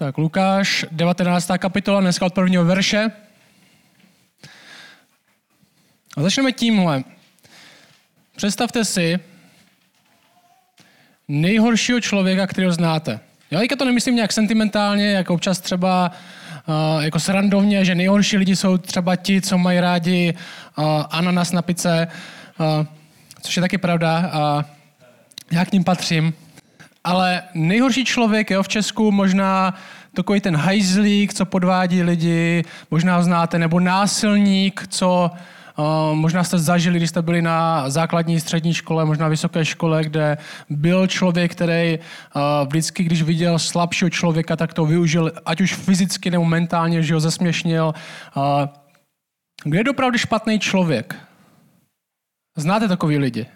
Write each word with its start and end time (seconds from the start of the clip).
Tak 0.00 0.18
Lukáš, 0.18 0.86
19. 0.90 1.50
kapitola, 1.58 2.00
dneska 2.00 2.26
od 2.26 2.34
prvního 2.34 2.64
verše. 2.64 3.10
A 6.16 6.22
začneme 6.22 6.52
tímhle. 6.52 7.04
Představte 8.36 8.84
si 8.84 9.18
nejhoršího 11.28 12.00
člověka, 12.00 12.46
kterého 12.46 12.72
znáte. 12.72 13.20
Já 13.50 13.58
teďka 13.58 13.76
to 13.76 13.84
nemyslím 13.84 14.16
nějak 14.16 14.32
sentimentálně, 14.32 15.12
jako 15.12 15.34
občas 15.34 15.60
třeba 15.60 16.10
uh, 16.66 17.04
jako 17.04 17.20
srandovně, 17.20 17.84
že 17.84 17.94
nejhorší 17.94 18.36
lidi 18.36 18.56
jsou 18.56 18.78
třeba 18.78 19.16
ti, 19.16 19.40
co 19.40 19.58
mají 19.58 19.80
rádi 19.80 20.34
uh, 20.78 20.84
ananas 21.10 21.52
na 21.52 21.62
pice, 21.62 22.08
uh, 22.60 22.86
což 23.42 23.56
je 23.56 23.60
taky 23.60 23.78
pravda 23.78 24.30
a 24.32 24.64
já 25.52 25.64
k 25.64 25.72
ním 25.72 25.84
patřím. 25.84 26.34
Ale 27.04 27.42
nejhorší 27.54 28.04
člověk 28.04 28.50
jo, 28.50 28.62
v 28.62 28.68
Česku 28.68 29.12
možná 29.12 29.74
takový 30.14 30.40
ten 30.40 30.56
hajzlík, 30.56 31.34
co 31.34 31.44
podvádí 31.44 32.02
lidi, 32.02 32.64
možná 32.90 33.16
ho 33.16 33.22
znáte, 33.22 33.58
nebo 33.58 33.80
násilník, 33.80 34.86
co 34.88 35.30
uh, 35.78 36.14
možná 36.14 36.44
jste 36.44 36.58
zažili, 36.58 36.98
když 36.98 37.10
jste 37.10 37.22
byli 37.22 37.42
na 37.42 37.90
základní, 37.90 38.40
střední 38.40 38.74
škole, 38.74 39.04
možná 39.04 39.28
vysoké 39.28 39.64
škole, 39.64 40.04
kde 40.04 40.38
byl 40.70 41.06
člověk, 41.06 41.52
který 41.52 41.98
uh, 41.98 42.42
vždycky, 42.68 43.04
když 43.04 43.22
viděl 43.22 43.58
slabšího 43.58 44.10
člověka, 44.10 44.56
tak 44.56 44.74
to 44.74 44.86
využil, 44.86 45.32
ať 45.46 45.60
už 45.60 45.74
fyzicky 45.74 46.30
nebo 46.30 46.44
mentálně, 46.44 47.02
že 47.02 47.14
ho 47.14 47.20
zesměšnil. 47.20 47.94
Uh, 48.36 48.42
kde 49.64 49.78
je 49.78 49.90
opravdu 49.90 50.18
špatný 50.18 50.58
člověk? 50.58 51.16
Znáte 52.56 52.88
takový 52.88 53.18
lidi? 53.18 53.46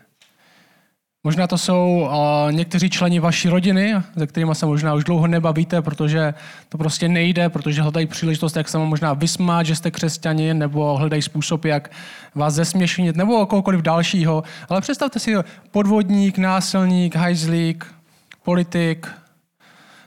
Možná 1.27 1.47
to 1.47 1.59
jsou 1.59 2.09
uh, 2.11 2.53
někteří 2.53 2.91
členi 2.91 3.21
vaší 3.21 3.49
rodiny, 3.49 3.95
se 4.19 4.27
kterými 4.27 4.55
se 4.55 4.67
možná 4.67 4.95
už 4.95 5.05
dlouho 5.05 5.27
nebavíte, 5.27 5.83
protože 5.83 6.35
to 6.69 6.79
prostě 6.79 7.09
nejde, 7.09 7.49
protože 7.49 7.83
hledají 7.83 8.07
příležitost, 8.07 8.57
jak 8.57 8.69
se 8.69 8.79
vám 8.79 8.89
možná 8.89 9.13
vysmát, 9.13 9.67
že 9.67 9.77
jste 9.77 9.91
křesťani, 9.91 10.55
nebo 10.55 10.97
hledají 10.97 11.23
způsob, 11.23 11.65
jak 11.65 11.91
vás 12.35 12.55
zesměšnit, 12.55 13.17
nebo 13.17 13.47
kohokoliv 13.47 13.83
dalšího. 13.83 14.45
Ale 14.69 14.81
představte 14.81 15.19
si 15.19 15.35
podvodník, 15.71 16.39
násilník, 16.39 17.17
hajzlík, 17.17 17.95
politik, 18.43 19.07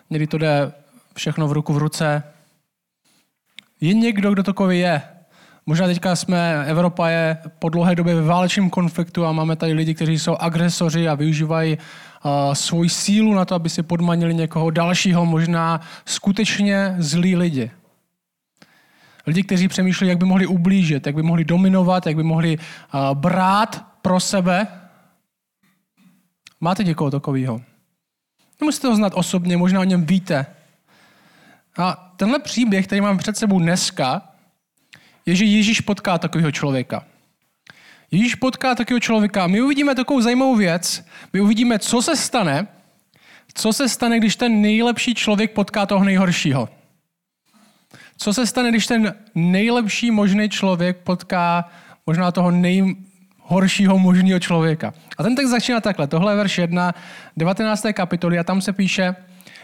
někdy 0.09 0.27
to 0.27 0.37
jde 0.37 0.71
všechno 1.15 1.47
v 1.47 1.51
ruku 1.51 1.73
v 1.73 1.77
ruce. 1.77 2.23
Je 3.81 3.93
někdo, 3.93 4.31
kdo 4.31 4.43
takový 4.43 4.79
je. 4.79 5.01
Možná 5.69 5.87
teďka 5.87 6.15
jsme, 6.15 6.65
Evropa 6.65 7.09
je 7.09 7.37
po 7.59 7.69
dlouhé 7.69 7.95
době 7.95 8.15
ve 8.15 8.21
válečném 8.21 8.69
konfliktu 8.69 9.25
a 9.25 9.31
máme 9.31 9.55
tady 9.55 9.73
lidi, 9.73 9.93
kteří 9.93 10.19
jsou 10.19 10.35
agresoři 10.35 11.07
a 11.07 11.15
využívají 11.15 11.77
uh, 11.77 12.53
svoji 12.53 12.89
sílu 12.89 13.33
na 13.33 13.45
to, 13.45 13.55
aby 13.55 13.69
si 13.69 13.83
podmanili 13.83 14.35
někoho 14.35 14.69
dalšího, 14.69 15.25
možná 15.25 15.81
skutečně 16.05 16.95
zlí 16.97 17.35
lidi. 17.35 17.71
Lidi, 19.27 19.43
kteří 19.43 19.67
přemýšlí, 19.67 20.07
jak 20.07 20.17
by 20.17 20.25
mohli 20.25 20.47
ublížit, 20.47 21.05
jak 21.05 21.15
by 21.15 21.23
mohli 21.23 21.45
dominovat, 21.45 22.07
jak 22.07 22.15
by 22.15 22.23
mohli 22.23 22.57
uh, 22.57 23.17
brát 23.17 23.85
pro 24.01 24.19
sebe. 24.19 24.67
Máte 26.61 26.83
někoho 26.83 27.11
takového? 27.11 27.61
Nemusíte 28.61 28.87
ho 28.87 28.95
znát 28.95 29.13
osobně, 29.15 29.57
možná 29.57 29.79
o 29.79 29.83
něm 29.83 30.05
víte. 30.05 30.45
A 31.77 32.13
tenhle 32.17 32.39
příběh, 32.39 32.87
který 32.87 33.01
mám 33.01 33.17
před 33.17 33.37
sebou 33.37 33.59
dneska, 33.59 34.26
je, 35.27 35.35
že 35.35 35.45
Ježíš 35.45 35.81
potká 35.81 36.17
takového 36.17 36.51
člověka. 36.51 37.05
Ježíš 38.11 38.35
potká 38.35 38.75
takového 38.75 38.99
člověka 38.99 39.47
my 39.47 39.61
uvidíme 39.61 39.95
takovou 39.95 40.21
zajímavou 40.21 40.55
věc. 40.55 41.05
My 41.33 41.41
uvidíme, 41.41 41.79
co 41.79 42.01
se 42.01 42.15
stane, 42.15 42.67
co 43.53 43.73
se 43.73 43.89
stane, 43.89 44.19
když 44.19 44.35
ten 44.35 44.61
nejlepší 44.61 45.15
člověk 45.15 45.51
potká 45.51 45.85
toho 45.85 46.03
nejhoršího. 46.03 46.69
Co 48.17 48.33
se 48.33 48.47
stane, 48.47 48.69
když 48.69 48.87
ten 48.87 49.13
nejlepší 49.35 50.11
možný 50.11 50.49
člověk 50.49 50.97
potká 50.97 51.69
možná 52.05 52.31
toho 52.31 52.51
nejhoršího 52.51 53.99
možného 53.99 54.39
člověka. 54.39 54.93
A 55.17 55.23
ten 55.23 55.35
text 55.35 55.49
začíná 55.49 55.81
takhle. 55.81 56.07
Tohle 56.07 56.31
je 56.31 56.37
verš 56.37 56.57
1, 56.57 56.93
19. 57.37 57.85
kapitoly 57.93 58.39
a 58.39 58.43
tam 58.43 58.61
se 58.61 58.73
píše, 58.73 59.15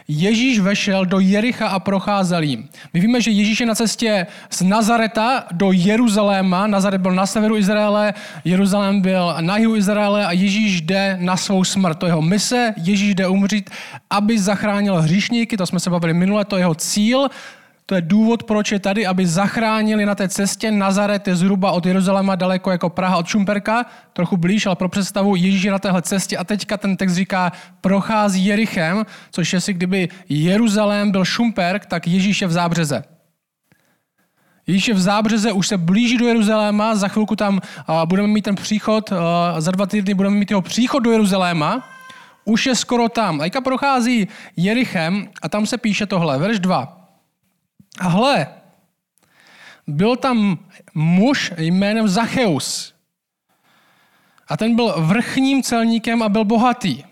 Ježíš 0.08 0.58
vešel 0.58 1.06
do 1.06 1.20
Jericha 1.20 1.68
a 1.68 1.78
procházel 1.78 2.42
jim. 2.42 2.68
My 2.94 3.00
víme, 3.00 3.20
že 3.20 3.30
Ježíš 3.30 3.60
je 3.60 3.66
na 3.66 3.74
cestě 3.74 4.26
z 4.50 4.62
Nazareta 4.62 5.44
do 5.52 5.72
Jeruzaléma. 5.72 6.66
Nazaret 6.66 6.98
byl 6.98 7.12
na 7.12 7.26
severu 7.26 7.56
Izraele, 7.56 8.14
Jeruzalém 8.44 9.00
byl 9.00 9.34
na 9.40 9.56
jihu 9.56 9.76
Izraele 9.76 10.26
a 10.26 10.32
Ježíš 10.32 10.80
jde 10.80 11.18
na 11.20 11.36
svou 11.36 11.64
smrt. 11.64 11.98
To 11.98 12.06
je 12.06 12.10
jeho 12.10 12.22
mise, 12.22 12.74
Ježíš 12.76 13.14
jde 13.14 13.28
umřít, 13.28 13.70
aby 14.10 14.38
zachránil 14.38 15.02
hříšníky, 15.02 15.56
to 15.56 15.66
jsme 15.66 15.80
se 15.80 15.90
bavili 15.90 16.14
minule, 16.14 16.44
to 16.44 16.56
je 16.56 16.60
jeho 16.60 16.74
cíl. 16.74 17.28
To 17.86 17.94
je 17.94 18.00
důvod, 18.00 18.42
proč 18.42 18.72
je 18.72 18.78
tady, 18.78 19.06
aby 19.06 19.26
zachránili 19.26 20.06
na 20.06 20.14
té 20.14 20.28
cestě. 20.28 20.70
Nazaret 20.70 21.28
je 21.28 21.36
zhruba 21.36 21.72
od 21.72 21.86
Jeruzaléma 21.86 22.34
daleko 22.34 22.70
jako 22.70 22.90
Praha 22.90 23.16
od 23.16 23.26
Šumperka, 23.26 23.86
trochu 24.12 24.36
blíž, 24.36 24.66
ale 24.66 24.76
pro 24.76 24.88
představu 24.88 25.36
Ježíš 25.36 25.62
je 25.62 25.72
na 25.72 25.78
téhle 25.78 26.02
cestě 26.02 26.36
a 26.36 26.44
teďka 26.44 26.76
ten 26.76 26.96
text 26.96 27.14
říká, 27.14 27.52
prochází 27.80 28.46
Jerichem, 28.46 29.06
což 29.30 29.52
je 29.52 29.60
si, 29.60 29.72
kdyby 29.72 30.08
Jeruzalém 30.28 31.10
byl 31.10 31.24
Šumperk, 31.24 31.86
tak 31.86 32.06
Ježíš 32.06 32.40
je 32.40 32.46
v 32.46 32.52
zábřeze. 32.52 33.04
Ježíš 34.66 34.88
je 34.88 34.94
v 34.94 35.00
zábřeze, 35.00 35.52
už 35.52 35.68
se 35.68 35.76
blíží 35.76 36.18
do 36.18 36.28
Jeruzaléma, 36.28 36.94
za 36.94 37.08
chvilku 37.08 37.36
tam 37.36 37.60
budeme 38.04 38.28
mít 38.28 38.42
ten 38.42 38.54
příchod, 38.54 39.12
uh, 39.12 39.18
za 39.58 39.70
dva 39.70 39.86
týdny 39.86 40.14
budeme 40.14 40.36
mít 40.36 40.50
jeho 40.50 40.62
příchod 40.62 41.02
do 41.02 41.10
Jeruzaléma, 41.10 41.88
už 42.44 42.66
je 42.66 42.74
skoro 42.74 43.08
tam. 43.08 43.40
A 43.40 43.60
prochází 43.60 44.28
Jerichem 44.56 45.28
a 45.42 45.48
tam 45.48 45.66
se 45.66 45.78
píše 45.78 46.06
tohle, 46.06 46.38
verš 46.38 46.58
2. 46.58 47.03
A 48.00 48.08
hle, 48.08 48.46
byl 49.86 50.16
tam 50.16 50.58
muž 50.94 51.52
jménem 51.56 52.08
Zacheus. 52.08 52.94
A 54.48 54.56
ten 54.56 54.76
byl 54.76 54.94
vrchním 54.98 55.62
celníkem 55.62 56.22
a 56.22 56.28
byl 56.28 56.44
bohatý. 56.44 57.04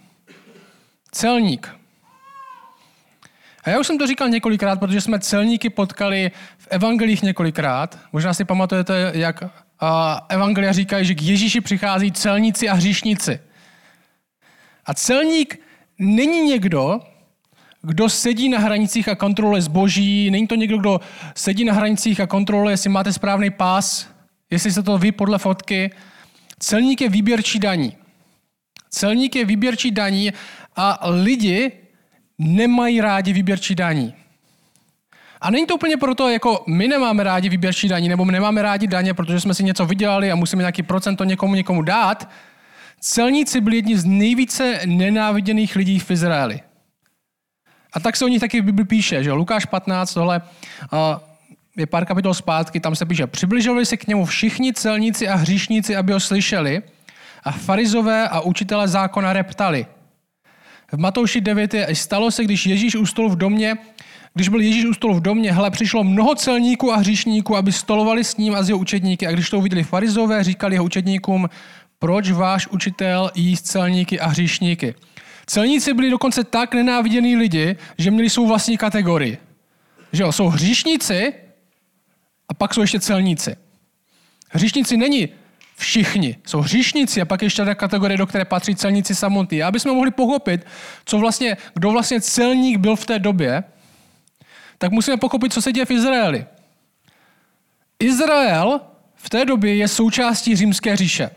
Celník. 1.11 1.77
A 3.65 3.71
já 3.71 3.81
už 3.81 3.87
jsem 3.87 3.99
to 3.99 4.07
říkal 4.07 4.29
několikrát, 4.29 4.81
protože 4.81 5.01
jsme 5.01 5.21
celníky 5.21 5.71
potkali 5.71 6.31
v 6.59 6.69
evangelích 6.71 7.23
několikrát. 7.23 7.99
Možná 8.13 8.35
si 8.35 8.45
pamatujete, 8.45 9.13
jak 9.15 9.45
evangelia 10.29 10.73
říkají, 10.73 11.05
že 11.05 11.15
k 11.15 11.23
Ježíši 11.23 11.61
přichází 11.61 12.13
celníci 12.13 12.69
a 12.69 12.75
hříšníci. 12.75 13.41
A 14.87 14.95
celník 14.95 15.61
není 15.99 16.43
někdo, 16.43 17.01
kdo 17.83 18.09
sedí 18.09 18.49
na 18.49 18.59
hranicích 18.59 19.09
a 19.09 19.15
kontroluje 19.15 19.63
zboží, 19.63 20.31
není 20.31 20.47
to 20.47 20.55
někdo, 20.55 20.79
kdo 20.79 21.01
sedí 21.37 21.65
na 21.65 21.73
hranicích 21.73 22.21
a 22.21 22.27
kontroluje, 22.27 22.73
jestli 22.73 22.91
máte 22.91 23.13
správný 23.13 23.51
pás, 23.51 24.09
jestli 24.51 24.73
se 24.73 24.83
to 24.83 24.99
ví 24.99 25.13
podle 25.13 25.39
fotky. 25.39 25.91
Celník 26.59 27.01
je 27.01 27.09
výběrčí 27.09 27.59
daní. 27.59 27.97
Celník 28.91 29.37
je 29.37 29.45
výběrčí 29.45 29.91
daní 29.91 30.33
a 30.77 30.99
lidi 31.11 31.73
nemají 32.39 33.01
rádi 33.01 33.33
výběrčí 33.33 33.75
daní. 33.75 34.15
A 35.41 35.51
není 35.51 35.67
to 35.67 35.75
úplně 35.75 35.97
proto, 35.97 36.29
jako 36.29 36.65
my 36.67 36.89
nemáme 36.89 37.23
rádi 37.23 37.49
výběrčí 37.49 37.89
daní, 37.89 38.09
nebo 38.09 38.25
my 38.25 38.33
nemáme 38.33 38.63
rádi 38.63 38.87
daně, 38.87 39.15
protože 39.15 39.41
jsme 39.41 39.55
si 39.55 39.65
něco 39.65 39.87
vydělali 39.87 40.31
a 40.31 40.35
musíme 40.35 40.63
nějaký 40.63 40.83
procento 40.83 41.25
někomu 41.25 41.55
někomu 41.55 41.83
dát. 41.83 42.31
Celníci 43.01 43.61
byli 43.61 43.77
jedni 43.77 43.99
z 43.99 44.05
nejvíce 44.05 44.81
nenáviděných 44.87 45.77
lidí 45.77 45.99
v 45.99 46.11
Izraeli. 46.11 46.61
A 47.93 48.01
tak 48.01 48.17
se 48.17 48.25
o 48.25 48.29
nich 48.29 48.41
taky 48.41 48.61
v 48.61 48.65
Bibli 48.65 48.85
píše, 48.85 49.25
že 49.25 49.33
Lukáš 49.33 49.65
15, 49.65 50.15
tohle 50.15 50.43
je 51.77 51.87
pár 51.87 52.05
kapitol 52.05 52.35
zpátky, 52.35 52.81
tam 52.81 52.97
se 52.97 53.07
píše, 53.07 53.27
přibližovali 53.27 53.87
se 53.87 53.97
k 53.97 54.07
němu 54.07 54.25
všichni 54.25 54.73
celníci 54.73 55.29
a 55.29 55.35
hříšníci, 55.35 55.97
aby 55.97 56.13
ho 56.13 56.21
slyšeli 56.21 56.83
a 57.45 57.53
farizové 57.53 58.29
a 58.29 58.41
učitelé 58.41 58.89
zákona 58.89 59.33
reptali. 59.33 59.87
V 60.93 60.99
Matouši 60.99 61.41
9 61.41 61.75
je, 61.75 61.95
stalo 61.95 62.31
se, 62.31 62.45
když 62.45 62.67
Ježíš 62.67 62.97
u 62.97 63.07
stolu 63.07 63.29
v 63.29 63.37
domě, 63.37 63.77
když 64.35 64.49
byl 64.49 64.61
Ježíš 64.61 64.85
u 64.85 64.95
stolu 64.95 65.15
v 65.15 65.21
domě, 65.21 65.53
hle, 65.53 65.71
přišlo 65.71 66.05
mnoho 66.05 66.35
celníků 66.35 66.93
a 66.93 66.97
hříšníků, 66.97 67.57
aby 67.57 67.73
stolovali 67.73 68.25
s 68.25 68.37
ním 68.37 68.55
a 68.55 68.63
s 68.63 68.69
jeho 68.69 68.79
učedníky. 68.79 69.27
A 69.27 69.33
když 69.33 69.51
to 69.51 69.59
uviděli 69.59 69.85
farizové, 69.85 70.45
říkali 70.45 70.75
jeho 70.75 70.85
učedníkům, 70.85 71.49
proč 71.99 72.31
váš 72.31 72.67
učitel 72.67 73.31
jíst 73.35 73.67
celníky 73.67 74.21
a 74.21 74.27
hříšníky? 74.27 74.95
Celníci 75.47 75.95
byli 75.95 76.11
dokonce 76.11 76.45
tak 76.45 76.75
nenávidění 76.75 77.37
lidi, 77.37 77.77
že 77.99 78.11
měli 78.11 78.31
svou 78.31 78.47
vlastní 78.47 78.79
kategorii. 78.79 79.39
Že 80.13 80.23
jo, 80.23 80.33
jsou 80.33 80.49
hříšníci 80.49 81.35
a 82.49 82.55
pak 82.55 82.75
jsou 82.75 82.81
ještě 82.81 83.01
celníci. 83.01 83.57
Hříšníci 84.51 84.97
není 84.97 85.29
všichni. 85.77 86.37
Jsou 86.47 86.61
hříšníci 86.61 87.21
a 87.21 87.25
pak 87.25 87.43
ještě 87.43 87.65
ta 87.65 87.75
kategorie, 87.75 88.19
do 88.19 88.27
které 88.27 88.45
patří 88.45 88.77
celníci 88.77 89.15
samotní. 89.15 89.63
Aby 89.63 89.81
jsme 89.81 89.93
mohli 89.93 90.11
pochopit, 90.11 90.67
co 91.05 91.19
vlastně, 91.19 91.57
kdo 91.75 91.91
vlastně 91.91 92.21
celník 92.21 92.79
byl 92.79 92.97
v 92.97 93.07
té 93.07 93.19
době, 93.19 93.65
tak 94.79 94.93
musíme 94.93 95.17
pochopit, 95.17 95.53
co 95.53 95.63
se 95.63 95.73
děje 95.73 95.85
v 95.85 95.91
Izraeli. 95.91 96.47
Izrael 97.99 98.81
v 99.15 99.31
té 99.31 99.45
době 99.45 99.77
je 99.77 99.89
součástí 99.89 100.57
římské 100.57 100.97
říše. 100.97 101.31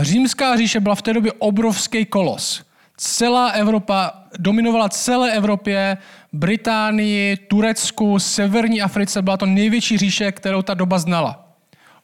Římská 0.00 0.56
říše 0.56 0.80
byla 0.80 0.94
v 0.94 1.02
té 1.02 1.12
době 1.12 1.32
obrovský 1.32 2.04
kolos. 2.04 2.64
Celá 2.96 3.48
Evropa, 3.48 4.12
dominovala 4.38 4.88
celé 4.88 5.32
Evropě, 5.32 5.98
Británii, 6.32 7.36
Turecku, 7.36 8.18
Severní 8.18 8.82
Africe. 8.82 9.22
Byla 9.22 9.36
to 9.36 9.46
největší 9.46 9.98
říše, 9.98 10.32
kterou 10.32 10.62
ta 10.62 10.74
doba 10.74 10.98
znala. 10.98 11.48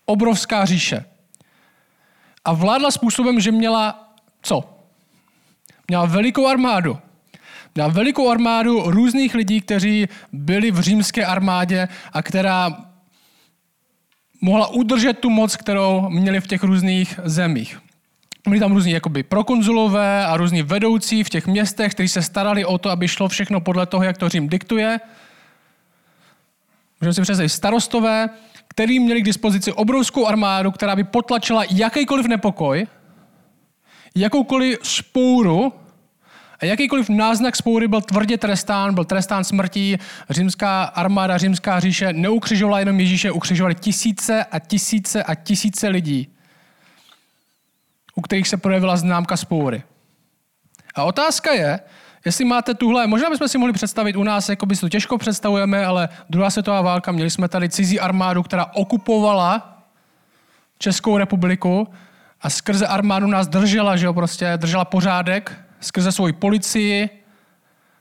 Obrovská 0.05 0.65
říše. 0.65 1.05
A 2.45 2.53
vládla 2.53 2.91
způsobem, 2.91 3.41
že 3.41 3.53
měla 3.53 4.15
co? 4.43 4.65
Měla 5.89 6.05
velikou 6.05 6.47
armádu. 6.47 6.99
Měla 7.75 7.89
velikou 7.89 8.31
armádu 8.31 8.83
různých 8.91 9.35
lidí, 9.35 9.61
kteří 9.61 10.09
byli 10.33 10.71
v 10.71 10.81
římské 10.81 11.27
armádě 11.27 11.89
a 12.13 12.23
která 12.23 12.90
mohla 14.41 14.67
udržet 14.67 15.19
tu 15.19 15.31
moc, 15.31 15.57
kterou 15.57 16.09
měli 16.09 16.41
v 16.41 16.47
těch 16.47 16.63
různých 16.63 17.21
zemích. 17.25 17.79
Byli 18.49 18.61
tam 18.61 18.73
různí 18.73 18.93
jakoby 18.93 19.23
prokonzulové 19.23 20.27
a 20.27 20.37
různí 20.37 20.63
vedoucí 20.63 21.25
v 21.25 21.29
těch 21.29 21.47
městech, 21.47 21.93
kteří 21.93 22.09
se 22.09 22.23
starali 22.23 22.65
o 22.65 22.79
to, 22.79 22.91
aby 22.91 23.09
šlo 23.09 23.29
všechno 23.29 23.61
podle 23.61 23.87
toho, 23.87 24.05
jak 24.05 24.19
to 24.19 24.29
Řím 24.29 24.49
diktuje. 24.49 25.01
Můžeme 27.01 27.15
si 27.15 27.23
představit 27.23 27.49
starostové, 27.49 28.29
který 28.69 29.01
měli 29.01 29.23
k 29.23 29.25
dispozici 29.25 29.73
obrovskou 29.73 30.27
armádu, 30.27 30.71
která 30.71 30.97
by 30.97 31.05
potlačila 31.05 31.65
jakýkoliv 31.71 32.27
nepokoj, 32.27 32.87
jakoukoliv 34.15 34.79
spouru 34.83 35.73
jakýkoliv 36.67 37.09
náznak 37.09 37.57
spoury 37.57 37.89
byl 37.89 38.01
tvrdě 38.01 38.39
trestán, 38.39 38.95
byl 38.95 39.05
trestán 39.05 39.45
smrtí. 39.45 39.97
Římská 40.31 40.85
armáda, 40.85 41.39
římská 41.39 41.81
říše 41.81 42.13
neukřižovala 42.13 42.79
jenom 42.79 43.01
Ježíše, 43.01 43.31
ukřižovali 43.31 43.75
tisíce 43.75 44.45
a 44.45 44.59
tisíce 44.59 45.23
a 45.23 45.35
tisíce 45.35 45.89
lidí, 45.89 46.29
u 48.15 48.21
kterých 48.21 48.49
se 48.49 48.57
projevila 48.57 48.97
známka 48.97 49.37
spoury. 49.37 49.83
A 50.95 51.05
otázka 51.05 51.53
je, 51.53 51.81
jestli 52.25 52.45
máte 52.45 52.75
tuhle, 52.75 53.07
možná 53.07 53.31
bychom 53.31 53.49
si 53.49 53.59
mohli 53.59 53.73
představit 53.73 54.17
u 54.17 54.23
nás, 54.23 54.49
jako 54.49 54.67
by 54.67 54.77
si 54.77 54.81
to 54.81 54.89
těžko 54.89 55.19
představujeme, 55.19 55.87
ale 55.87 56.09
druhá 56.31 56.51
světová 56.51 56.81
válka, 56.81 57.13
měli 57.13 57.31
jsme 57.31 57.49
tady 57.49 57.69
cizí 57.69 58.01
armádu, 58.01 58.43
která 58.43 58.67
okupovala 58.75 59.83
Českou 60.79 61.19
republiku 61.19 61.89
a 62.41 62.51
skrze 62.51 62.87
armádu 62.87 63.27
nás 63.27 63.49
držela, 63.49 63.97
že 63.97 64.07
jo, 64.07 64.15
prostě 64.15 64.53
držela 64.57 64.85
pořádek, 64.85 65.65
skrze 65.81 66.13
svoji 66.13 66.33
policii, 66.33 67.09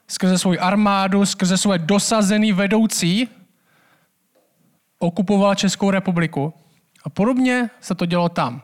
skrze 0.08 0.38
svoji 0.38 0.60
armádu, 0.60 1.26
skrze 1.26 1.58
svoje 1.58 1.80
dosazený 1.80 2.54
vedoucí 2.54 3.28
okupovala 5.00 5.56
Českou 5.56 5.92
republiku. 5.92 6.54
A 7.04 7.10
podobně 7.10 7.70
se 7.82 7.96
to 7.96 8.06
dělo 8.06 8.30
tam. 8.30 8.62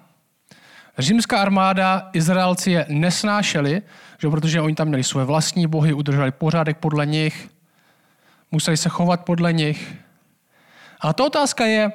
Římská 0.97 1.41
armáda, 1.41 2.09
Izraelci 2.13 2.71
je 2.71 2.85
nesnášeli, 2.89 3.81
že 4.19 4.29
protože 4.29 4.61
oni 4.61 4.75
tam 4.75 4.87
měli 4.87 5.03
své 5.03 5.25
vlastní 5.25 5.67
bohy, 5.67 5.93
udrželi 5.93 6.31
pořádek 6.31 6.77
podle 6.77 7.05
nich, 7.05 7.49
museli 8.51 8.77
se 8.77 8.89
chovat 8.89 9.25
podle 9.25 9.53
nich. 9.53 9.95
A 11.01 11.13
ta 11.13 11.23
otázka 11.23 11.65
je, 11.65 11.91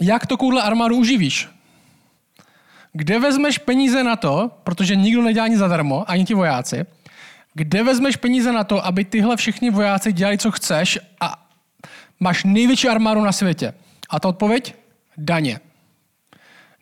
jak 0.00 0.26
to 0.26 0.36
kůhle 0.36 0.62
armádu 0.62 0.96
uživíš? 0.96 1.48
Kde 2.92 3.18
vezmeš 3.18 3.58
peníze 3.58 4.04
na 4.04 4.16
to, 4.16 4.50
protože 4.64 4.96
nikdo 4.96 5.22
nedělá 5.22 5.48
nic 5.48 5.58
zadarmo, 5.58 6.10
ani 6.10 6.24
ti 6.24 6.34
vojáci, 6.34 6.86
kde 7.54 7.82
vezmeš 7.82 8.16
peníze 8.16 8.52
na 8.52 8.64
to, 8.64 8.86
aby 8.86 9.04
tyhle 9.04 9.36
všichni 9.36 9.70
vojáci 9.70 10.12
dělali, 10.12 10.38
co 10.38 10.50
chceš 10.50 10.98
a 11.20 11.48
máš 12.20 12.44
největší 12.44 12.88
armádu 12.88 13.24
na 13.24 13.32
světě? 13.32 13.74
A 14.10 14.20
ta 14.20 14.28
odpověď? 14.28 14.74
Daně. 15.16 15.60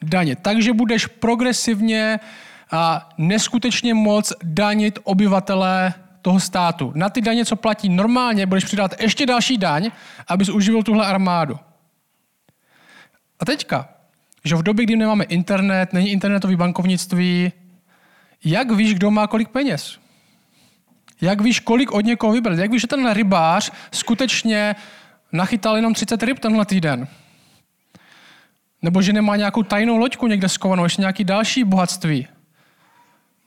Daně. 0.03 0.37
Takže 0.37 0.73
budeš 0.73 1.07
progresivně 1.07 2.21
a 2.71 3.09
neskutečně 3.19 3.95
moc 3.95 4.33
danit 4.43 4.99
obyvatele 5.05 5.95
toho 6.23 6.41
státu. 6.41 6.93
Na 6.95 7.09
ty 7.09 7.21
daně, 7.21 7.45
co 7.45 7.57
platí 7.57 7.89
normálně, 7.89 8.47
budeš 8.47 8.65
přidat 8.65 9.01
ještě 9.01 9.27
další 9.27 9.59
daň, 9.59 9.91
abys 10.29 10.49
uživil 10.49 10.83
tuhle 10.83 11.07
armádu. 11.07 11.59
A 13.41 13.45
teďka, 13.45 13.89
že 14.45 14.57
v 14.57 14.63
době, 14.63 14.85
kdy 14.85 14.97
nemáme 14.97 15.25
internet, 15.25 15.93
není 15.93 16.11
internetový 16.11 16.57
bankovnictví, 16.57 17.53
jak 18.45 18.71
víš, 18.71 18.95
kdo 18.95 19.11
má 19.11 19.27
kolik 19.27 19.49
peněz? 19.49 19.99
Jak 21.21 21.41
víš, 21.41 21.61
kolik 21.61 21.93
od 21.93 22.05
někoho 22.05 22.33
vybrat? 22.33 22.59
Jak 22.59 22.71
víš, 22.71 22.81
že 22.81 22.87
ten 22.87 23.13
rybář 23.13 23.73
skutečně 23.93 24.77
nachytal 25.33 25.77
jenom 25.77 25.95
30 25.95 26.23
ryb 26.23 26.39
tenhle 26.39 26.67
týden? 26.67 27.09
Nebo 28.83 29.03
že 29.03 29.13
nemá 29.13 29.37
nějakou 29.37 29.63
tajnou 29.63 29.97
loďku 29.97 30.27
někde 30.27 30.49
skovanou, 30.49 30.85
ještě 30.85 31.03
nějaký 31.03 31.25
další 31.25 31.65
bohatství? 31.65 32.27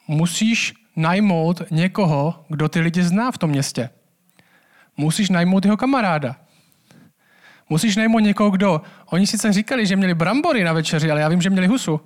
Musíš 0.08 0.74
najmout 0.96 1.62
někoho, 1.72 2.46
kdo 2.50 2.70
ty 2.70 2.80
lidi 2.80 3.04
zná 3.04 3.32
v 3.32 3.38
tom 3.38 3.50
městě. 3.50 3.90
Musíš 4.98 5.30
najmout 5.30 5.66
jeho 5.66 5.78
kamaráda. 5.78 6.36
Musíš 7.70 7.96
najmout 7.96 8.20
někoho, 8.20 8.50
kdo... 8.50 8.82
Oni 9.06 9.28
sice 9.28 9.54
říkali, 9.54 9.86
že 9.86 9.96
měli 9.96 10.14
brambory 10.14 10.64
na 10.64 10.74
večeři, 10.74 11.12
ale 11.12 11.22
já 11.22 11.30
vím, 11.30 11.42
že 11.42 11.50
měli 11.50 11.68
husu. 11.68 12.02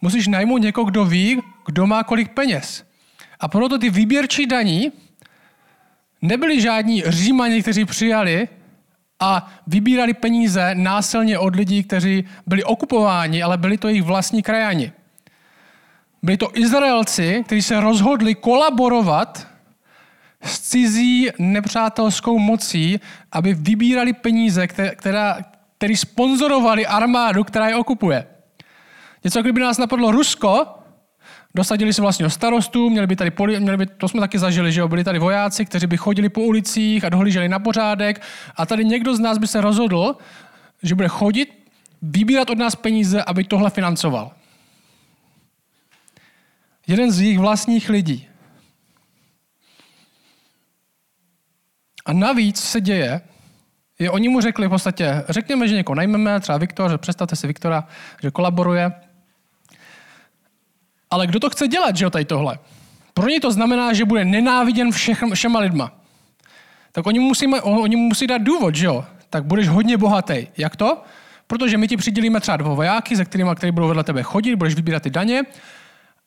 Musíš 0.00 0.28
najmout 0.28 0.62
někoho, 0.62 0.84
kdo 0.84 1.04
ví, 1.04 1.42
kdo 1.66 1.86
má 1.86 2.04
kolik 2.04 2.32
peněz. 2.32 2.84
A 3.40 3.48
proto 3.48 3.78
ty 3.78 3.90
výběrčí 3.90 4.46
daní 4.46 4.92
nebyli 6.22 6.60
žádní 6.60 7.02
římani, 7.06 7.62
kteří 7.62 7.84
přijali 7.84 8.48
a 9.20 9.52
vybírali 9.66 10.14
peníze 10.14 10.74
násilně 10.74 11.38
od 11.38 11.56
lidí, 11.56 11.84
kteří 11.84 12.24
byli 12.46 12.64
okupováni, 12.64 13.42
ale 13.42 13.58
byli 13.58 13.78
to 13.78 13.88
jejich 13.88 14.02
vlastní 14.02 14.42
krajani. 14.42 14.92
Byli 16.22 16.36
to 16.36 16.50
Izraelci, 16.54 17.42
kteří 17.46 17.62
se 17.62 17.80
rozhodli 17.80 18.34
kolaborovat 18.34 19.53
s 20.44 20.60
cizí 20.60 21.28
nepřátelskou 21.38 22.38
mocí, 22.38 23.00
aby 23.32 23.54
vybírali 23.54 24.12
peníze, 24.12 24.66
která, 24.66 25.38
který 25.78 25.96
sponzorovali 25.96 26.86
armádu, 26.86 27.44
která 27.44 27.68
je 27.68 27.76
okupuje. 27.76 28.26
Něco, 29.24 29.42
kdyby 29.42 29.60
nás 29.60 29.78
napadlo 29.78 30.12
Rusko, 30.12 30.66
dosadili 31.54 31.92
si 31.92 32.00
vlastního 32.00 32.30
starostu, 32.30 32.90
měli 32.90 33.06
by 33.06 33.16
tady, 33.16 33.30
poli, 33.30 33.60
měli 33.60 33.76
by, 33.76 33.86
to 33.86 34.08
jsme 34.08 34.20
taky 34.20 34.38
zažili, 34.38 34.72
že 34.72 34.80
jo, 34.80 34.88
byli 34.88 35.04
tady 35.04 35.18
vojáci, 35.18 35.64
kteří 35.64 35.86
by 35.86 35.96
chodili 35.96 36.28
po 36.28 36.40
ulicích 36.40 37.04
a 37.04 37.08
dohlíželi 37.08 37.48
na 37.48 37.58
pořádek 37.58 38.22
a 38.56 38.66
tady 38.66 38.84
někdo 38.84 39.16
z 39.16 39.20
nás 39.20 39.38
by 39.38 39.46
se 39.46 39.60
rozhodl, 39.60 40.16
že 40.82 40.94
bude 40.94 41.08
chodit, 41.08 41.64
vybírat 42.02 42.50
od 42.50 42.58
nás 42.58 42.76
peníze, 42.76 43.22
aby 43.22 43.44
tohle 43.44 43.70
financoval. 43.70 44.32
Jeden 46.86 47.10
z 47.10 47.20
jejich 47.20 47.38
vlastních 47.38 47.88
lidí. 47.88 48.28
A 52.06 52.12
navíc 52.12 52.60
se 52.60 52.80
děje, 52.80 53.20
je, 53.98 54.10
oni 54.10 54.28
mu 54.28 54.40
řekli 54.40 54.66
v 54.66 54.70
podstatě, 54.70 55.24
řekněme, 55.28 55.68
že 55.68 55.74
někoho 55.74 55.94
najmeme, 55.96 56.40
třeba 56.40 56.58
Viktor, 56.58 56.90
že 56.90 56.98
představte 56.98 57.36
si 57.36 57.46
Viktora, 57.46 57.88
že 58.22 58.30
kolaboruje. 58.30 58.92
Ale 61.10 61.26
kdo 61.26 61.40
to 61.40 61.50
chce 61.50 61.68
dělat, 61.68 61.96
že 61.96 62.04
jo, 62.04 62.10
tady 62.10 62.24
tohle? 62.24 62.58
Pro 63.14 63.28
ně 63.28 63.40
to 63.40 63.52
znamená, 63.52 63.92
že 63.92 64.04
bude 64.04 64.24
nenáviděn 64.24 64.92
všech, 64.92 65.22
všema 65.34 65.60
lidma. 65.60 65.92
Tak 66.92 67.06
oni 67.06 67.18
musí, 67.18 67.46
oni 67.62 67.96
musí 67.96 68.26
dát 68.26 68.42
důvod, 68.42 68.74
že 68.74 68.86
jo? 68.86 69.04
Tak 69.30 69.44
budeš 69.44 69.68
hodně 69.68 69.96
bohatý. 69.96 70.46
Jak 70.56 70.76
to? 70.76 71.02
Protože 71.46 71.78
my 71.78 71.88
ti 71.88 71.96
přidělíme 71.96 72.40
třeba 72.40 72.56
dva 72.56 72.74
vojáky, 72.74 73.16
ze 73.16 73.24
kterými, 73.24 73.50
který 73.54 73.72
budou 73.72 73.88
vedle 73.88 74.04
tebe 74.04 74.22
chodit, 74.22 74.56
budeš 74.56 74.74
vybírat 74.74 75.02
ty 75.02 75.10
daně 75.10 75.42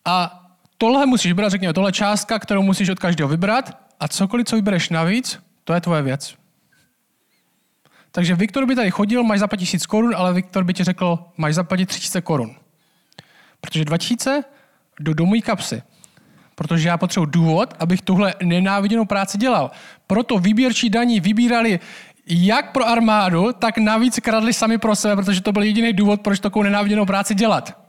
a 0.05 0.43
tohle 0.77 1.05
musíš 1.05 1.31
vybrat, 1.31 1.49
řekněme, 1.49 1.73
tohle 1.73 1.91
částka, 1.91 2.39
kterou 2.39 2.61
musíš 2.61 2.89
od 2.89 2.99
každého 2.99 3.29
vybrat 3.29 3.77
a 3.99 4.07
cokoliv, 4.07 4.47
co 4.47 4.55
vybereš 4.55 4.89
navíc, 4.89 5.39
to 5.67 5.73
je 5.73 5.81
tvoje 5.81 6.01
věc. 6.01 6.35
Takže 8.11 8.35
Viktor 8.35 8.65
by 8.65 8.75
tady 8.75 8.91
chodil, 8.91 9.23
máš 9.23 9.39
zaplatit 9.39 9.65
tisíc 9.65 9.85
korun, 9.85 10.15
ale 10.15 10.33
Viktor 10.33 10.63
by 10.63 10.73
ti 10.73 10.83
řekl, 10.83 11.19
máš 11.37 11.55
zaplatit 11.55 11.85
tři 11.85 11.99
tisíce 11.99 12.21
korun. 12.21 12.55
Protože 13.61 13.85
dva 13.85 13.97
tisíce 13.97 14.43
do, 14.99 15.13
do 15.13 15.25
mojí 15.25 15.41
kapsy. 15.41 15.83
Protože 16.55 16.87
já 16.87 16.97
potřebuji 16.97 17.25
důvod, 17.25 17.73
abych 17.79 18.01
tuhle 18.01 18.33
nenáviděnou 18.43 19.05
práci 19.05 19.37
dělal. 19.37 19.71
Proto 20.07 20.39
výběrčí 20.39 20.89
daní 20.89 21.19
vybírali 21.19 21.79
jak 22.27 22.71
pro 22.71 22.87
armádu, 22.87 23.53
tak 23.53 23.77
navíc 23.77 24.19
kradli 24.19 24.53
sami 24.53 24.77
pro 24.77 24.95
sebe, 24.95 25.15
protože 25.15 25.41
to 25.41 25.51
byl 25.51 25.63
jediný 25.63 25.93
důvod, 25.93 26.21
proč 26.21 26.39
takovou 26.39 26.63
nenáviděnou 26.63 27.05
práci 27.05 27.35
dělat. 27.35 27.81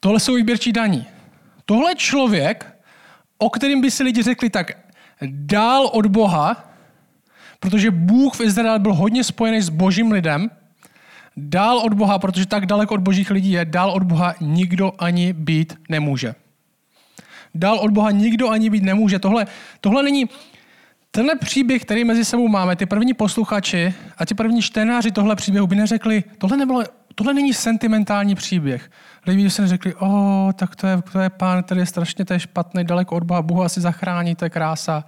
Tohle 0.00 0.20
jsou 0.20 0.34
výběrčí 0.34 0.72
daní. 0.72 1.06
Tohle 1.64 1.94
člověk, 1.94 2.75
o 3.38 3.50
kterým 3.50 3.80
by 3.80 3.90
si 3.90 4.02
lidi 4.02 4.22
řekli 4.22 4.50
tak 4.50 4.72
dál 5.26 5.86
od 5.86 6.06
Boha, 6.06 6.70
protože 7.60 7.90
Bůh 7.90 8.34
v 8.34 8.40
Izraeli 8.40 8.78
byl 8.78 8.94
hodně 8.94 9.24
spojený 9.24 9.62
s 9.62 9.68
božím 9.68 10.12
lidem, 10.12 10.50
dál 11.36 11.78
od 11.78 11.94
Boha, 11.94 12.18
protože 12.18 12.46
tak 12.46 12.66
daleko 12.66 12.94
od 12.94 13.00
božích 13.00 13.30
lidí 13.30 13.50
je, 13.50 13.64
dál 13.64 13.90
od 13.90 14.02
Boha 14.02 14.34
nikdo 14.40 14.92
ani 14.98 15.32
být 15.32 15.74
nemůže. 15.88 16.34
Dál 17.54 17.78
od 17.78 17.90
Boha 17.90 18.10
nikdo 18.10 18.50
ani 18.50 18.70
být 18.70 18.82
nemůže. 18.82 19.18
Tohle, 19.18 19.46
tohle 19.80 20.02
není, 20.02 20.24
tenhle 21.10 21.36
příběh, 21.36 21.82
který 21.82 22.04
mezi 22.04 22.24
sebou 22.24 22.48
máme, 22.48 22.76
ty 22.76 22.86
první 22.86 23.14
posluchači 23.14 23.94
a 24.18 24.24
ti 24.24 24.34
první 24.34 24.62
čtenáři 24.62 25.12
tohle 25.12 25.36
příběhu 25.36 25.66
by 25.66 25.76
neřekli, 25.76 26.24
tohle 26.38 26.56
nebylo 26.56 26.84
Tohle 27.18 27.34
není 27.34 27.54
sentimentální 27.54 28.34
příběh. 28.34 28.90
Lidi 29.26 29.50
se 29.50 29.66
řekli, 29.66 29.94
o, 29.94 30.50
tak 30.56 30.76
to 30.76 30.86
je, 30.86 31.02
to 31.12 31.18
je 31.20 31.30
pán, 31.30 31.62
který 31.62 31.80
je 31.80 31.86
strašně 31.86 32.24
to 32.24 32.32
je 32.32 32.40
špatný, 32.40 32.84
daleko 32.84 33.16
od 33.16 33.22
Boha, 33.22 33.42
Bohu 33.42 33.62
asi 33.62 33.80
zachrání, 33.80 34.34
to 34.34 34.44
je 34.44 34.50
krása. 34.50 35.04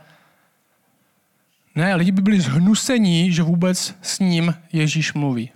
Ne, 1.75 1.95
lidi 1.95 2.13
by 2.13 2.23
byli 2.23 2.41
zhnusení, 2.41 3.33
že 3.33 3.43
vůbec 3.43 3.95
s 4.03 4.19
ním 4.19 4.55
Ježíš 4.73 5.15
mluví. 5.15 5.51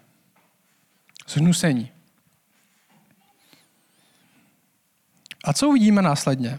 Zhnusení. 1.28 1.90
A 5.44 5.52
co 5.52 5.68
uvidíme 5.68 6.02
následně? 6.02 6.58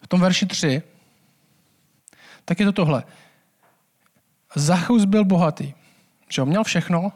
V 0.00 0.08
tom 0.08 0.20
verši 0.20 0.46
3, 0.46 0.82
tak 2.44 2.60
je 2.60 2.66
to 2.66 2.72
tohle. 2.72 3.04
Zachus 4.54 5.04
byl 5.04 5.24
bohatý. 5.24 5.74
Že 6.28 6.42
on 6.42 6.48
měl 6.48 6.64
všechno, 6.64 7.12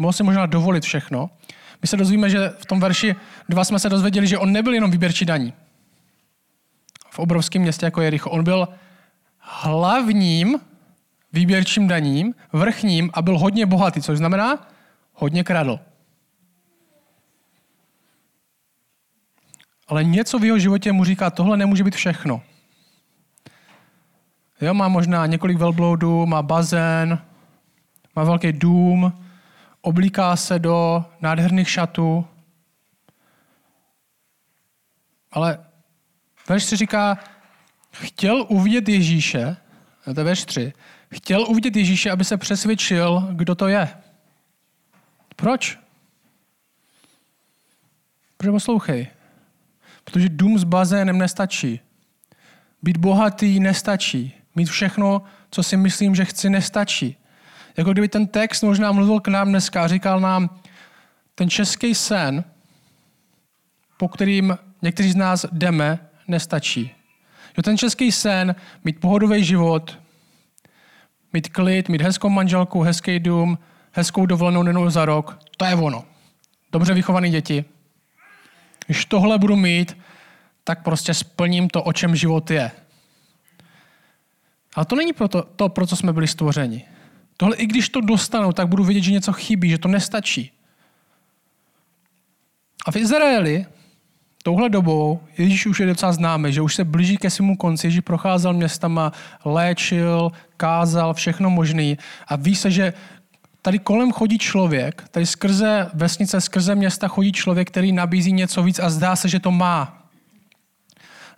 mohl 0.00 0.12
si 0.12 0.22
možná 0.22 0.46
dovolit 0.46 0.84
všechno. 0.84 1.30
My 1.82 1.88
se 1.88 1.96
dozvíme, 1.96 2.30
že 2.30 2.48
v 2.48 2.66
tom 2.66 2.80
verši 2.80 3.16
2 3.48 3.64
jsme 3.64 3.78
se 3.78 3.88
dozvěděli, 3.88 4.26
že 4.26 4.38
on 4.38 4.52
nebyl 4.52 4.74
jenom 4.74 4.90
výběrčí 4.90 5.24
daní. 5.24 5.52
V 7.10 7.18
obrovském 7.18 7.62
městě 7.62 7.86
jako 7.86 8.00
Jericho. 8.00 8.30
On 8.30 8.44
byl 8.44 8.68
hlavním 9.38 10.60
výběrčím 11.32 11.88
daním, 11.88 12.34
vrchním 12.52 13.10
a 13.14 13.22
byl 13.22 13.38
hodně 13.38 13.66
bohatý, 13.66 14.02
což 14.02 14.18
znamená 14.18 14.68
hodně 15.14 15.44
kradl. 15.44 15.80
Ale 19.88 20.04
něco 20.04 20.38
v 20.38 20.44
jeho 20.44 20.58
životě 20.58 20.92
mu 20.92 21.04
říká, 21.04 21.30
tohle 21.30 21.56
nemůže 21.56 21.84
být 21.84 21.94
všechno. 21.94 22.42
Jo, 24.60 24.74
má 24.74 24.88
možná 24.88 25.26
několik 25.26 25.58
velbloudů, 25.58 26.26
má 26.26 26.42
bazén, 26.42 27.18
má 28.16 28.24
velký 28.24 28.52
dům, 28.52 29.12
oblíká 29.80 30.36
se 30.36 30.58
do 30.58 31.04
nádherných 31.20 31.70
šatů. 31.70 32.26
Ale 35.32 35.66
verš 36.48 36.64
3 36.64 36.76
říká, 36.76 37.18
chtěl 37.90 38.46
uvidět 38.48 38.88
Ježíše, 38.88 39.56
to 40.14 40.20
je 40.20 40.24
verš 40.24 40.44
3, 40.44 40.72
chtěl 41.14 41.42
uvidět 41.42 41.76
Ježíše, 41.76 42.10
aby 42.10 42.24
se 42.24 42.36
přesvědčil, 42.36 43.28
kdo 43.32 43.54
to 43.54 43.68
je. 43.68 43.88
Proč? 45.36 45.78
Protože 48.36 48.50
poslouchej. 48.50 49.08
Protože 50.04 50.28
dům 50.28 50.58
s 50.58 50.64
bazénem 50.64 51.18
nestačí. 51.18 51.80
Být 52.82 52.96
bohatý 52.96 53.60
nestačí. 53.60 54.34
Mít 54.54 54.68
všechno, 54.68 55.22
co 55.50 55.62
si 55.62 55.76
myslím, 55.76 56.14
že 56.14 56.24
chci, 56.24 56.50
nestačí. 56.50 57.16
Jako 57.80 57.92
kdyby 57.92 58.08
ten 58.08 58.26
text 58.26 58.62
možná 58.62 58.92
mluvil 58.92 59.20
k 59.20 59.28
nám 59.28 59.48
dneska 59.48 59.84
a 59.84 59.88
říkal 59.88 60.20
nám, 60.20 60.60
ten 61.34 61.50
český 61.50 61.94
sen, 61.94 62.44
po 63.96 64.08
kterým 64.08 64.58
někteří 64.82 65.10
z 65.10 65.16
nás 65.16 65.46
jdeme, 65.52 65.98
nestačí. 66.28 66.94
Jo, 67.56 67.62
ten 67.62 67.78
český 67.78 68.12
sen, 68.12 68.54
mít 68.84 69.00
pohodový 69.00 69.44
život, 69.44 69.98
mít 71.32 71.48
klid, 71.48 71.88
mít 71.88 72.02
hezkou 72.02 72.28
manželku, 72.28 72.82
hezký 72.82 73.20
dům, 73.20 73.58
hezkou 73.92 74.26
dovolenou 74.26 74.62
nenou 74.62 74.90
za 74.90 75.04
rok, 75.04 75.38
to 75.56 75.64
je 75.64 75.74
ono. 75.74 76.04
Dobře 76.72 76.94
vychované 76.94 77.30
děti. 77.30 77.64
Když 78.86 79.04
tohle 79.04 79.38
budu 79.38 79.56
mít, 79.56 79.96
tak 80.64 80.82
prostě 80.82 81.14
splním 81.14 81.68
to, 81.68 81.82
o 81.82 81.92
čem 81.92 82.16
život 82.16 82.50
je. 82.50 82.70
Ale 84.74 84.86
to 84.86 84.96
není 84.96 85.12
proto, 85.12 85.42
to, 85.42 85.68
pro 85.68 85.86
co 85.86 85.96
jsme 85.96 86.12
byli 86.12 86.28
stvořeni. 86.28 86.84
Tohle, 87.40 87.56
i 87.56 87.66
když 87.66 87.88
to 87.88 88.00
dostanu, 88.00 88.52
tak 88.52 88.68
budu 88.68 88.84
vidět, 88.84 89.00
že 89.00 89.12
něco 89.12 89.32
chybí, 89.32 89.70
že 89.70 89.78
to 89.78 89.88
nestačí. 89.88 90.52
A 92.86 92.90
v 92.90 92.96
Izraeli 92.96 93.66
touhle 94.42 94.68
dobou 94.68 95.20
Ježíš 95.38 95.66
už 95.66 95.80
je 95.80 95.86
docela 95.86 96.12
známý, 96.12 96.52
že 96.52 96.60
už 96.60 96.74
se 96.74 96.84
blíží 96.84 97.16
ke 97.16 97.30
svému 97.30 97.56
konci. 97.56 97.86
Ježíš 97.86 98.00
procházel 98.00 98.52
městama, 98.52 99.12
léčil, 99.44 100.32
kázal, 100.56 101.14
všechno 101.14 101.50
možný. 101.50 101.98
A 102.28 102.36
ví 102.36 102.56
se, 102.56 102.70
že 102.70 102.92
tady 103.62 103.78
kolem 103.78 104.12
chodí 104.12 104.38
člověk, 104.38 105.08
tady 105.10 105.26
skrze 105.26 105.90
vesnice, 105.94 106.40
skrze 106.40 106.74
města 106.74 107.08
chodí 107.08 107.32
člověk, 107.32 107.68
který 107.68 107.92
nabízí 107.92 108.32
něco 108.32 108.62
víc 108.62 108.78
a 108.78 108.90
zdá 108.90 109.16
se, 109.16 109.28
že 109.28 109.40
to 109.40 109.50
má. 109.50 110.08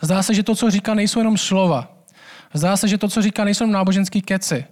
Zdá 0.00 0.22
se, 0.22 0.34
že 0.34 0.42
to, 0.42 0.54
co 0.54 0.70
říká, 0.70 0.94
nejsou 0.94 1.20
jenom 1.20 1.38
slova. 1.38 1.96
Zdá 2.54 2.76
se, 2.76 2.88
že 2.88 2.98
to, 2.98 3.08
co 3.08 3.22
říká, 3.22 3.44
nejsou 3.44 3.66
náboženský 3.66 4.22
keci. 4.22 4.64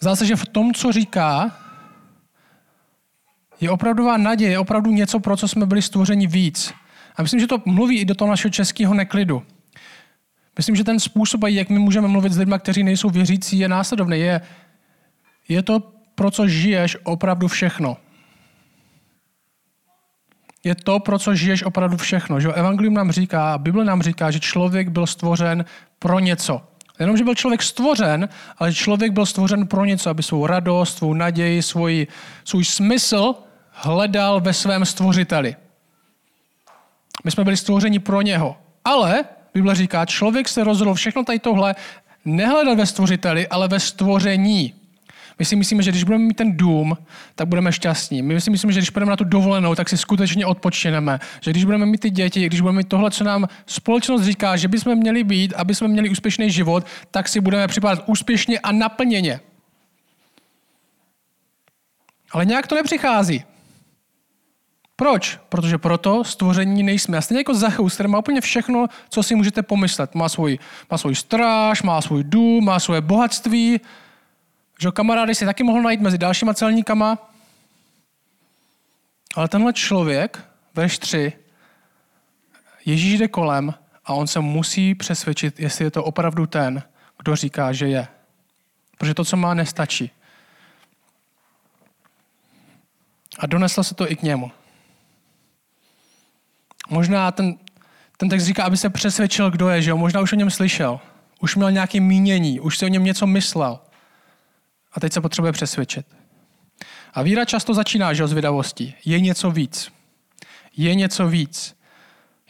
Zdá 0.00 0.16
se, 0.16 0.26
že 0.26 0.36
v 0.36 0.46
tom, 0.46 0.74
co 0.74 0.92
říká, 0.92 1.56
je 3.60 3.70
opravdová 3.70 4.16
naděje, 4.16 4.50
je 4.50 4.58
opravdu 4.58 4.90
něco, 4.90 5.20
pro 5.20 5.36
co 5.36 5.48
jsme 5.48 5.66
byli 5.66 5.82
stvořeni 5.82 6.26
víc. 6.26 6.74
A 7.16 7.22
myslím, 7.22 7.40
že 7.40 7.46
to 7.46 7.62
mluví 7.66 7.98
i 7.98 8.04
do 8.04 8.14
toho 8.14 8.30
našeho 8.30 8.52
českého 8.52 8.94
neklidu. 8.94 9.42
Myslím, 10.58 10.76
že 10.76 10.84
ten 10.84 11.00
způsob, 11.00 11.40
jak 11.46 11.68
my 11.68 11.78
můžeme 11.78 12.08
mluvit 12.08 12.32
s 12.32 12.38
lidmi, 12.38 12.54
kteří 12.58 12.82
nejsou 12.82 13.10
věřící, 13.10 13.58
je 13.58 13.68
následovný. 13.68 14.20
Je, 14.20 14.40
je 15.48 15.62
to, 15.62 15.80
pro 16.14 16.30
co 16.30 16.48
žiješ, 16.48 16.96
opravdu 17.04 17.48
všechno. 17.48 17.96
Je 20.64 20.74
to, 20.74 21.00
pro 21.00 21.18
co 21.18 21.34
žiješ 21.34 21.62
opravdu 21.62 21.96
všechno. 21.96 22.40
Že 22.40 22.48
Evangelium 22.48 22.94
nám 22.94 23.10
říká, 23.10 23.58
Bible 23.58 23.84
nám 23.84 24.02
říká, 24.02 24.30
že 24.30 24.40
člověk 24.40 24.88
byl 24.88 25.06
stvořen 25.06 25.64
pro 25.98 26.18
něco. 26.18 26.67
Jenom, 27.00 27.16
že 27.16 27.24
byl 27.24 27.34
člověk 27.34 27.62
stvořen, 27.62 28.28
ale 28.58 28.74
člověk 28.74 29.12
byl 29.12 29.26
stvořen 29.26 29.66
pro 29.66 29.84
něco, 29.84 30.10
aby 30.10 30.22
svou 30.22 30.46
radost, 30.46 30.96
svou 30.96 31.14
naději, 31.14 31.62
svůj, 31.62 32.06
svůj 32.44 32.64
smysl 32.64 33.34
hledal 33.70 34.40
ve 34.40 34.52
svém 34.52 34.84
stvořiteli. 34.84 35.56
My 37.24 37.30
jsme 37.30 37.44
byli 37.44 37.56
stvořeni 37.56 37.98
pro 37.98 38.22
něho. 38.22 38.56
Ale, 38.84 39.24
Bible 39.54 39.74
říká, 39.74 40.06
člověk 40.06 40.48
se 40.48 40.64
rozhodl 40.64 40.94
všechno 40.94 41.24
tady 41.24 41.38
tohle 41.38 41.74
nehledat 42.24 42.78
ve 42.78 42.86
stvořiteli, 42.86 43.48
ale 43.48 43.68
ve 43.68 43.80
stvoření. 43.80 44.74
My 45.38 45.44
si 45.44 45.56
myslíme, 45.56 45.82
že 45.82 45.90
když 45.90 46.04
budeme 46.04 46.24
mít 46.24 46.34
ten 46.34 46.56
dům, 46.56 46.96
tak 47.34 47.48
budeme 47.48 47.72
šťastní. 47.72 48.22
My 48.22 48.40
si 48.40 48.50
myslíme, 48.50 48.72
že 48.72 48.80
když 48.80 48.90
půjdeme 48.90 49.10
na 49.10 49.16
tu 49.16 49.24
dovolenou, 49.24 49.74
tak 49.74 49.88
si 49.88 49.96
skutečně 49.96 50.46
odpočineme. 50.46 51.20
Že 51.40 51.50
když 51.50 51.64
budeme 51.64 51.86
mít 51.86 52.00
ty 52.00 52.10
děti, 52.10 52.46
když 52.46 52.60
budeme 52.60 52.76
mít 52.76 52.88
tohle, 52.88 53.10
co 53.10 53.24
nám 53.24 53.48
společnost 53.66 54.22
říká, 54.22 54.56
že 54.56 54.68
bychom 54.68 54.98
měli 54.98 55.24
být, 55.24 55.54
aby 55.54 55.74
jsme 55.74 55.88
měli 55.88 56.10
úspěšný 56.10 56.50
život, 56.50 56.86
tak 57.10 57.28
si 57.28 57.40
budeme 57.40 57.68
připadat 57.68 58.04
úspěšně 58.06 58.58
a 58.58 58.72
naplněně. 58.72 59.40
Ale 62.32 62.44
nějak 62.44 62.66
to 62.66 62.74
nepřichází. 62.74 63.44
Proč? 64.96 65.38
Protože 65.48 65.78
proto 65.78 66.24
stvoření 66.24 66.82
nejsme. 66.82 67.18
A 67.18 67.20
stejně 67.20 67.40
jako 67.40 67.54
Zachus, 67.54 67.94
který 67.94 68.08
má 68.08 68.18
úplně 68.18 68.40
všechno, 68.40 68.86
co 69.08 69.22
si 69.22 69.34
můžete 69.34 69.62
pomyslet. 69.62 70.14
Má 70.14 70.28
svůj, 70.28 70.58
má 70.90 70.98
svůj 70.98 71.14
stráž, 71.14 71.82
má 71.82 72.00
svůj 72.00 72.24
dům, 72.24 72.64
má 72.64 72.80
svoje 72.80 73.00
bohatství, 73.00 73.80
že 74.78 74.90
kamarády 74.90 75.34
si 75.34 75.44
taky 75.44 75.62
mohl 75.62 75.82
najít 75.82 76.00
mezi 76.00 76.18
dalšíma 76.18 76.54
celníkama. 76.54 77.30
Ale 79.34 79.48
tenhle 79.48 79.72
člověk, 79.72 80.44
verš 80.74 80.98
3, 80.98 81.32
Ježíš 82.84 83.18
jde 83.18 83.28
kolem 83.28 83.74
a 84.04 84.12
on 84.12 84.26
se 84.26 84.40
musí 84.40 84.94
přesvědčit, 84.94 85.60
jestli 85.60 85.84
je 85.84 85.90
to 85.90 86.04
opravdu 86.04 86.46
ten, 86.46 86.82
kdo 87.18 87.36
říká, 87.36 87.72
že 87.72 87.88
je. 87.88 88.08
Protože 88.98 89.14
to, 89.14 89.24
co 89.24 89.36
má, 89.36 89.54
nestačí. 89.54 90.10
A 93.38 93.46
doneslo 93.46 93.84
se 93.84 93.94
to 93.94 94.10
i 94.10 94.16
k 94.16 94.22
němu. 94.22 94.50
Možná 96.90 97.30
ten, 97.30 97.58
ten 98.16 98.28
text 98.28 98.44
říká, 98.44 98.64
aby 98.64 98.76
se 98.76 98.90
přesvědčil, 98.90 99.50
kdo 99.50 99.68
je, 99.68 99.82
že 99.82 99.90
jo? 99.90 99.96
Možná 99.96 100.20
už 100.20 100.32
o 100.32 100.36
něm 100.36 100.50
slyšel. 100.50 101.00
Už 101.40 101.56
měl 101.56 101.70
nějaké 101.70 102.00
mínění, 102.00 102.60
už 102.60 102.78
si 102.78 102.84
o 102.84 102.88
něm 102.88 103.04
něco 103.04 103.26
myslel. 103.26 103.80
A 104.98 105.00
teď 105.00 105.12
se 105.12 105.20
potřebuje 105.20 105.52
přesvědčit. 105.52 106.06
A 107.14 107.22
víra 107.22 107.44
často 107.44 107.74
začíná, 107.74 108.12
že 108.14 108.24
o 108.24 108.28
zvědavosti. 108.28 108.94
Je 109.04 109.20
něco 109.20 109.50
víc. 109.50 109.92
Je 110.76 110.94
něco 110.94 111.28
víc. 111.28 111.76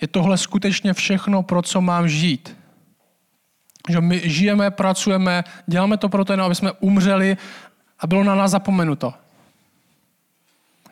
Je 0.01 0.09
tohle 0.09 0.39
skutečně 0.39 0.93
všechno, 0.95 1.43
pro 1.43 1.63
co 1.63 1.81
mám 1.81 2.09
žít. 2.09 2.57
Že 3.89 4.01
my 4.01 4.21
žijeme, 4.25 4.71
pracujeme, 4.71 5.45
děláme 5.67 5.97
to 5.97 6.09
proto 6.09 6.33
jenom, 6.33 6.47
aby 6.47 6.55
jsme 6.55 6.73
umřeli 6.73 7.37
a 7.99 8.07
bylo 8.07 8.25
na 8.25 8.35
nás 8.35 8.51
zapomenuto. 8.51 9.15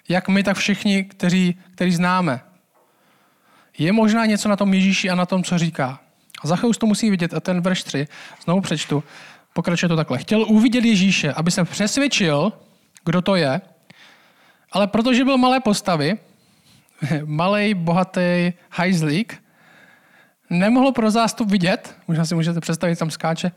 Jak 0.09 0.29
my, 0.29 0.43
tak 0.43 0.57
všichni, 0.57 1.05
kteří, 1.05 1.59
kteří 1.75 1.93
známe. 1.93 2.41
Je 3.79 3.93
možná 3.93 4.27
něco 4.27 4.49
na 4.49 4.57
tom 4.57 4.75
Ježíši 4.75 5.11
a 5.11 5.15
na 5.15 5.27
tom, 5.27 5.45
co 5.45 5.59
říká. 5.59 6.01
A 6.45 6.49
Zacheus 6.49 6.79
to 6.79 6.87
musí 6.87 7.11
vidět 7.11 7.35
a 7.35 7.41
ten 7.41 7.61
verš 7.61 7.83
3, 7.83 8.09
znovu 8.45 8.61
přečtu, 8.61 9.05
Pokračuje 9.57 9.89
to 9.89 9.97
takhle. 9.97 10.19
Chtěl 10.19 10.45
uvidět 10.49 10.85
Ježíše, 10.85 11.33
aby 11.33 11.51
se 11.51 11.65
přesvědčil, 11.65 12.53
kdo 13.05 13.23
to 13.23 13.37
je, 13.37 13.61
ale 14.73 14.87
protože 14.87 15.25
byl 15.25 15.39
malé 15.39 15.61
postavy, 15.61 16.19
malý, 17.25 17.75
bohatý 17.75 18.53
hajzlík, 18.71 19.43
nemohl 20.51 20.93
pro 20.93 21.11
zástup 21.11 21.51
vidět, 21.51 21.97
možná 22.09 22.25
si 22.25 22.35
můžete 22.35 22.61
představit, 22.61 22.99
tam 22.99 23.11
skáče, 23.11 23.53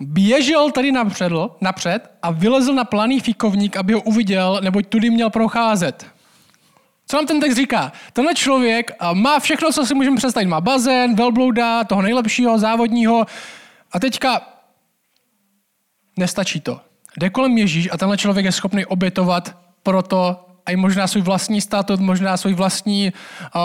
běžel 0.00 0.70
tady 0.70 0.92
napřed, 0.92 1.32
napřed 1.60 2.10
a 2.22 2.30
vylezl 2.30 2.74
na 2.74 2.84
planý 2.84 3.20
fíkovník, 3.20 3.76
aby 3.76 3.92
ho 3.92 4.00
uviděl, 4.00 4.60
neboť 4.62 4.86
tudy 4.86 5.10
měl 5.10 5.30
procházet. 5.30 6.06
Co 7.06 7.16
nám 7.16 7.26
ten 7.26 7.40
text 7.40 7.56
říká? 7.56 7.92
Tenhle 8.12 8.34
člověk 8.34 8.90
má 9.12 9.38
všechno, 9.38 9.72
co 9.72 9.86
si 9.86 9.94
můžeme 9.94 10.16
představit. 10.16 10.46
Má 10.46 10.60
bazén, 10.60 11.14
velblouda, 11.14 11.84
toho 11.84 12.02
nejlepšího, 12.02 12.58
závodního. 12.58 13.26
A 13.92 14.00
teďka 14.00 14.49
nestačí 16.16 16.60
to. 16.60 16.80
Jde 17.16 17.30
kolem 17.30 17.58
Ježíš 17.58 17.88
a 17.92 17.96
tenhle 17.96 18.16
člověk 18.16 18.46
je 18.46 18.52
schopný 18.52 18.84
obětovat 18.86 19.56
proto 19.82 20.46
a 20.66 20.70
i 20.70 20.76
možná 20.76 21.06
svůj 21.06 21.22
vlastní 21.22 21.60
statut, 21.60 22.00
možná 22.00 22.36
svůj 22.36 22.54
vlastní 22.54 23.12
uh, 23.54 23.60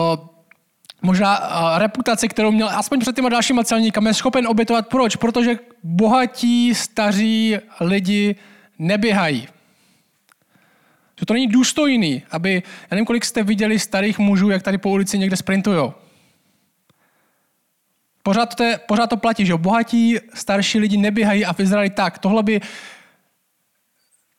uh, 0.00 0.28
možná 1.02 1.38
uh, 1.38 1.78
reputaci, 1.78 2.28
kterou 2.28 2.52
měl 2.52 2.68
aspoň 2.68 3.00
před 3.00 3.16
těma 3.16 3.28
dalšíma 3.28 3.64
celníkami, 3.64 4.10
je 4.10 4.14
schopen 4.14 4.46
obětovat. 4.46 4.88
Proč? 4.88 5.16
Protože 5.16 5.58
bohatí, 5.82 6.74
staří 6.74 7.56
lidi 7.80 8.36
neběhají. 8.78 9.48
Že 11.20 11.26
to 11.26 11.34
není 11.34 11.46
důstojný, 11.46 12.22
aby, 12.30 12.62
já 12.82 12.88
nevím, 12.90 13.06
kolik 13.06 13.24
jste 13.24 13.42
viděli 13.42 13.78
starých 13.78 14.18
mužů, 14.18 14.50
jak 14.50 14.62
tady 14.62 14.78
po 14.78 14.90
ulici 14.90 15.18
někde 15.18 15.36
sprintujou. 15.36 15.94
Pořád 18.24 18.54
to, 18.54 18.62
je, 18.62 18.78
pořád 18.78 19.06
to 19.06 19.16
platí, 19.16 19.46
že 19.46 19.56
bohatí 19.56 20.16
starší 20.34 20.78
lidi 20.78 20.96
neběhají 20.96 21.44
a 21.44 21.52
v 21.52 21.60
Izraeli 21.60 21.90
tak. 21.90 22.18
Tohle 22.18 22.42
by, 22.42 22.60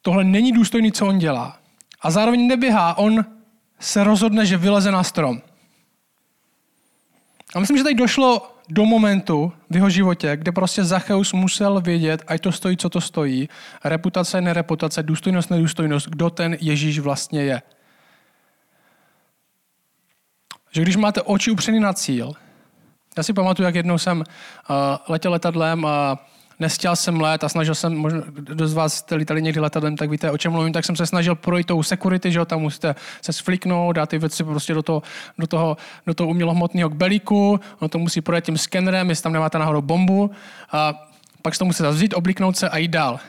tohle 0.02 0.24
není 0.24 0.52
důstojný, 0.52 0.92
co 0.92 1.08
on 1.08 1.20
dělá. 1.20 1.60
A 2.02 2.12
zároveň 2.12 2.48
neběhá, 2.48 2.98
on 2.98 3.26
se 3.80 4.04
rozhodne, 4.04 4.46
že 4.46 4.58
vyleze 4.58 4.92
na 4.92 5.04
strom. 5.04 5.42
A 7.56 7.60
myslím, 7.60 7.78
že 7.78 7.84
tady 7.84 7.96
došlo 7.96 8.58
do 8.70 8.86
momentu 8.86 9.54
v 9.70 9.76
jeho 9.76 9.90
životě, 9.90 10.38
kde 10.38 10.52
prostě 10.52 10.84
Zacheus 10.84 11.34
musel 11.34 11.82
vědět, 11.82 12.24
ať 12.28 12.42
to 12.42 12.52
stojí, 12.52 12.78
co 12.78 12.90
to 12.90 13.02
stojí, 13.02 13.50
reputace, 13.84 14.42
nereputace, 14.42 15.04
důstojnost, 15.04 15.50
nedůstojnost, 15.50 16.10
kdo 16.10 16.30
ten 16.30 16.58
Ježíš 16.62 17.00
vlastně 17.00 17.44
je. 17.44 17.62
Že 20.72 20.82
když 20.82 20.96
máte 20.96 21.22
oči 21.22 21.52
upřený 21.52 21.80
na 21.80 21.94
cíl, 21.94 22.34
já 23.18 23.24
si 23.24 23.34
pamatuju, 23.34 23.66
jak 23.66 23.76
jednou 23.76 23.98
jsem 23.98 24.18
uh, 24.18 24.76
letěl 25.08 25.32
letadlem 25.32 25.86
a 25.86 26.18
nestěl 26.60 26.96
jsem 26.96 27.22
let 27.22 27.44
a 27.44 27.50
snažil 27.50 27.76
jsem, 27.76 27.96
možná 27.98 28.22
kdo 28.28 28.68
z 28.68 28.74
vás 28.74 28.94
jste 28.94 29.16
lítali 29.16 29.42
někdy 29.42 29.60
letadlem, 29.60 29.98
tak 29.98 30.10
víte, 30.10 30.32
o 30.32 30.38
čem 30.38 30.52
mluvím, 30.52 30.74
tak 30.74 30.86
jsem 30.86 30.96
se 30.96 31.06
snažil 31.06 31.36
projít 31.36 31.68
tou 31.68 31.84
security, 31.84 32.32
že 32.32 32.40
jo, 32.40 32.46
tam 32.46 32.62
musíte 32.62 32.96
se 33.22 33.34
sfliknout, 33.34 33.96
dát 33.96 34.10
ty 34.10 34.18
věci 34.18 34.44
prostě 34.44 34.74
do 34.74 34.84
toho, 34.84 35.04
do 35.38 35.48
toho, 35.48 35.78
do 36.08 36.14
toho 36.14 36.30
umělohmotného 36.30 36.90
kbelíku, 36.90 37.60
ono 37.80 37.90
to 37.90 38.00
musí 38.00 38.22
projet 38.22 38.46
tím 38.46 38.58
skenerem, 38.58 39.10
jestli 39.10 39.24
tam 39.24 39.34
nemáte 39.34 39.60
náhodou 39.60 39.82
bombu, 39.82 40.32
a 40.72 41.08
pak 41.42 41.56
se 41.56 41.60
to 41.60 41.66
musíte 41.66 41.90
vzít, 41.90 42.14
obliknout 42.14 42.58
se 42.58 42.70
a 42.70 42.78
jít 42.78 42.92
dál. 42.92 43.20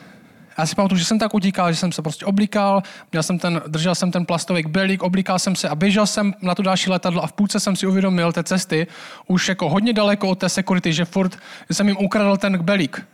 Já 0.57 0.65
si 0.65 0.75
pamatuju, 0.75 0.99
že 0.99 1.05
jsem 1.05 1.19
tak 1.19 1.33
utíkal, 1.33 1.71
že 1.71 1.79
jsem 1.79 1.91
se 1.91 2.01
prostě 2.01 2.25
oblíkal, 2.25 2.83
měl 3.11 3.23
jsem 3.23 3.39
ten, 3.39 3.61
držel 3.67 3.95
jsem 3.95 4.11
ten 4.11 4.25
plastový 4.25 4.63
belík, 4.63 5.03
oblíkal 5.03 5.39
jsem 5.39 5.55
se 5.55 5.69
a 5.69 5.75
běžel 5.75 6.07
jsem 6.07 6.33
na 6.41 6.55
to 6.55 6.61
další 6.63 6.89
letadlo 6.89 7.23
a 7.23 7.27
v 7.27 7.33
půlce 7.33 7.59
jsem 7.59 7.75
si 7.75 7.87
uvědomil 7.87 8.31
té 8.31 8.43
cesty, 8.43 8.87
už 9.27 9.49
jako 9.49 9.69
hodně 9.69 9.93
daleko 9.93 10.29
od 10.29 10.39
té 10.39 10.49
security, 10.49 10.93
že 10.93 11.05
furt 11.05 11.37
že 11.69 11.75
jsem 11.75 11.87
jim 11.87 11.97
ukradl 11.97 12.37
ten 12.37 12.57
belík. 12.57 13.07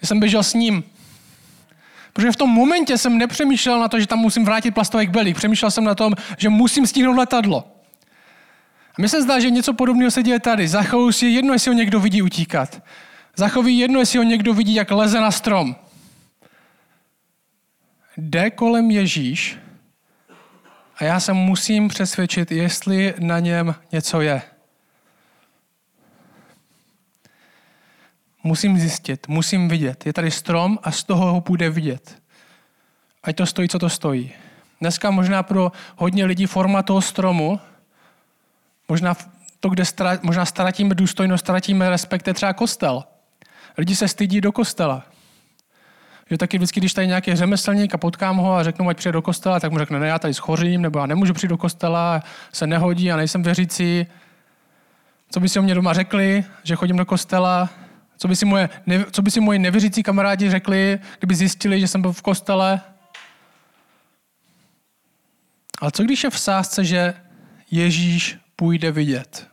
Že 0.00 0.06
jsem 0.06 0.20
běžel 0.20 0.42
s 0.42 0.54
ním. 0.54 0.84
Protože 2.12 2.32
v 2.32 2.36
tom 2.36 2.50
momentě 2.50 2.98
jsem 2.98 3.18
nepřemýšlel 3.18 3.80
na 3.80 3.88
to, 3.88 4.00
že 4.00 4.06
tam 4.06 4.18
musím 4.18 4.44
vrátit 4.44 4.70
plastový 4.70 5.06
belík. 5.06 5.36
Přemýšlel 5.36 5.70
jsem 5.70 5.84
na 5.84 5.94
tom, 5.94 6.12
že 6.38 6.48
musím 6.48 6.86
stihnout 6.86 7.16
letadlo. 7.16 7.64
A 8.90 8.94
mně 8.98 9.08
se 9.08 9.22
zdá, 9.22 9.40
že 9.40 9.50
něco 9.50 9.72
podobného 9.72 10.10
se 10.10 10.22
děje 10.22 10.40
tady. 10.40 10.68
Za 10.68 10.84
si 11.10 11.26
je 11.26 11.30
jedno, 11.30 11.52
jestli 11.52 11.70
ho 11.70 11.74
někdo 11.74 12.00
vidí 12.00 12.22
utíkat. 12.22 12.82
Zachoví 13.38 13.78
jedno, 13.78 13.98
jestli 13.98 14.18
ho 14.18 14.24
někdo 14.24 14.54
vidí, 14.54 14.74
jak 14.74 14.90
leze 14.90 15.20
na 15.20 15.30
strom. 15.30 15.76
Jde 18.16 18.50
kolem 18.50 18.90
Ježíš 18.90 19.58
a 20.96 21.04
já 21.04 21.20
se 21.20 21.32
musím 21.32 21.88
přesvědčit, 21.88 22.50
jestli 22.50 23.14
na 23.18 23.38
něm 23.38 23.74
něco 23.92 24.20
je. 24.20 24.42
Musím 28.42 28.78
zjistit, 28.78 29.28
musím 29.28 29.68
vidět. 29.68 30.06
Je 30.06 30.12
tady 30.12 30.30
strom 30.30 30.78
a 30.82 30.90
z 30.92 31.04
toho 31.04 31.32
ho 31.32 31.40
půjde 31.40 31.70
vidět. 31.70 32.22
Ať 33.22 33.36
to 33.36 33.46
stojí, 33.46 33.68
co 33.68 33.78
to 33.78 33.88
stojí. 33.88 34.32
Dneska 34.80 35.10
možná 35.10 35.42
pro 35.42 35.72
hodně 35.96 36.24
lidí 36.24 36.46
forma 36.46 36.82
toho 36.82 37.02
stromu, 37.02 37.60
možná 38.88 39.16
to, 39.60 39.68
kde 39.68 39.84
možná 40.22 40.44
ztratíme 40.44 40.94
důstojnost, 40.94 41.44
ztratíme 41.44 41.90
respekt, 41.90 42.26
je 42.26 42.34
třeba 42.34 42.52
kostel. 42.52 43.04
Lidi 43.78 43.96
se 43.96 44.08
stydí 44.08 44.40
do 44.40 44.52
kostela. 44.52 45.04
Že 46.30 46.38
taky 46.38 46.58
vždycky, 46.58 46.80
když 46.80 46.94
tady 46.94 47.06
nějaký 47.06 47.34
řemeslník 47.34 47.94
a 47.94 47.98
potkám 47.98 48.36
ho 48.36 48.54
a 48.54 48.62
řeknu, 48.62 48.88
ať 48.88 48.96
přijde 48.96 49.12
do 49.12 49.22
kostela, 49.22 49.60
tak 49.60 49.72
mu 49.72 49.78
řekne, 49.78 50.00
ne, 50.00 50.08
já 50.08 50.18
tady 50.18 50.34
schořím, 50.34 50.82
nebo 50.82 50.98
já 50.98 51.06
nemůžu 51.06 51.34
přijít 51.34 51.48
do 51.48 51.58
kostela, 51.58 52.22
se 52.52 52.66
nehodí 52.66 53.12
a 53.12 53.16
nejsem 53.16 53.42
věřící. 53.42 54.06
Co 55.30 55.40
by 55.40 55.48
si 55.48 55.58
o 55.58 55.62
mě 55.62 55.74
doma 55.74 55.92
řekli, 55.92 56.44
že 56.62 56.74
chodím 56.74 56.96
do 56.96 57.06
kostela? 57.06 57.70
Co 58.16 58.28
by 58.28 58.36
si 58.36 58.44
moje, 58.44 58.68
co 59.10 59.22
by 59.22 59.30
si 59.30 59.40
moji 59.40 59.58
nevěřící 59.58 60.02
kamarádi 60.02 60.50
řekli, 60.50 60.98
kdyby 61.18 61.34
zjistili, 61.34 61.80
že 61.80 61.88
jsem 61.88 62.02
byl 62.02 62.12
v 62.12 62.22
kostele? 62.22 62.80
Ale 65.80 65.90
co 65.90 66.02
když 66.02 66.24
je 66.24 66.30
v 66.30 66.38
sázce, 66.38 66.84
že 66.84 67.14
Ježíš 67.70 68.38
půjde 68.56 68.92
vidět? 68.92 69.48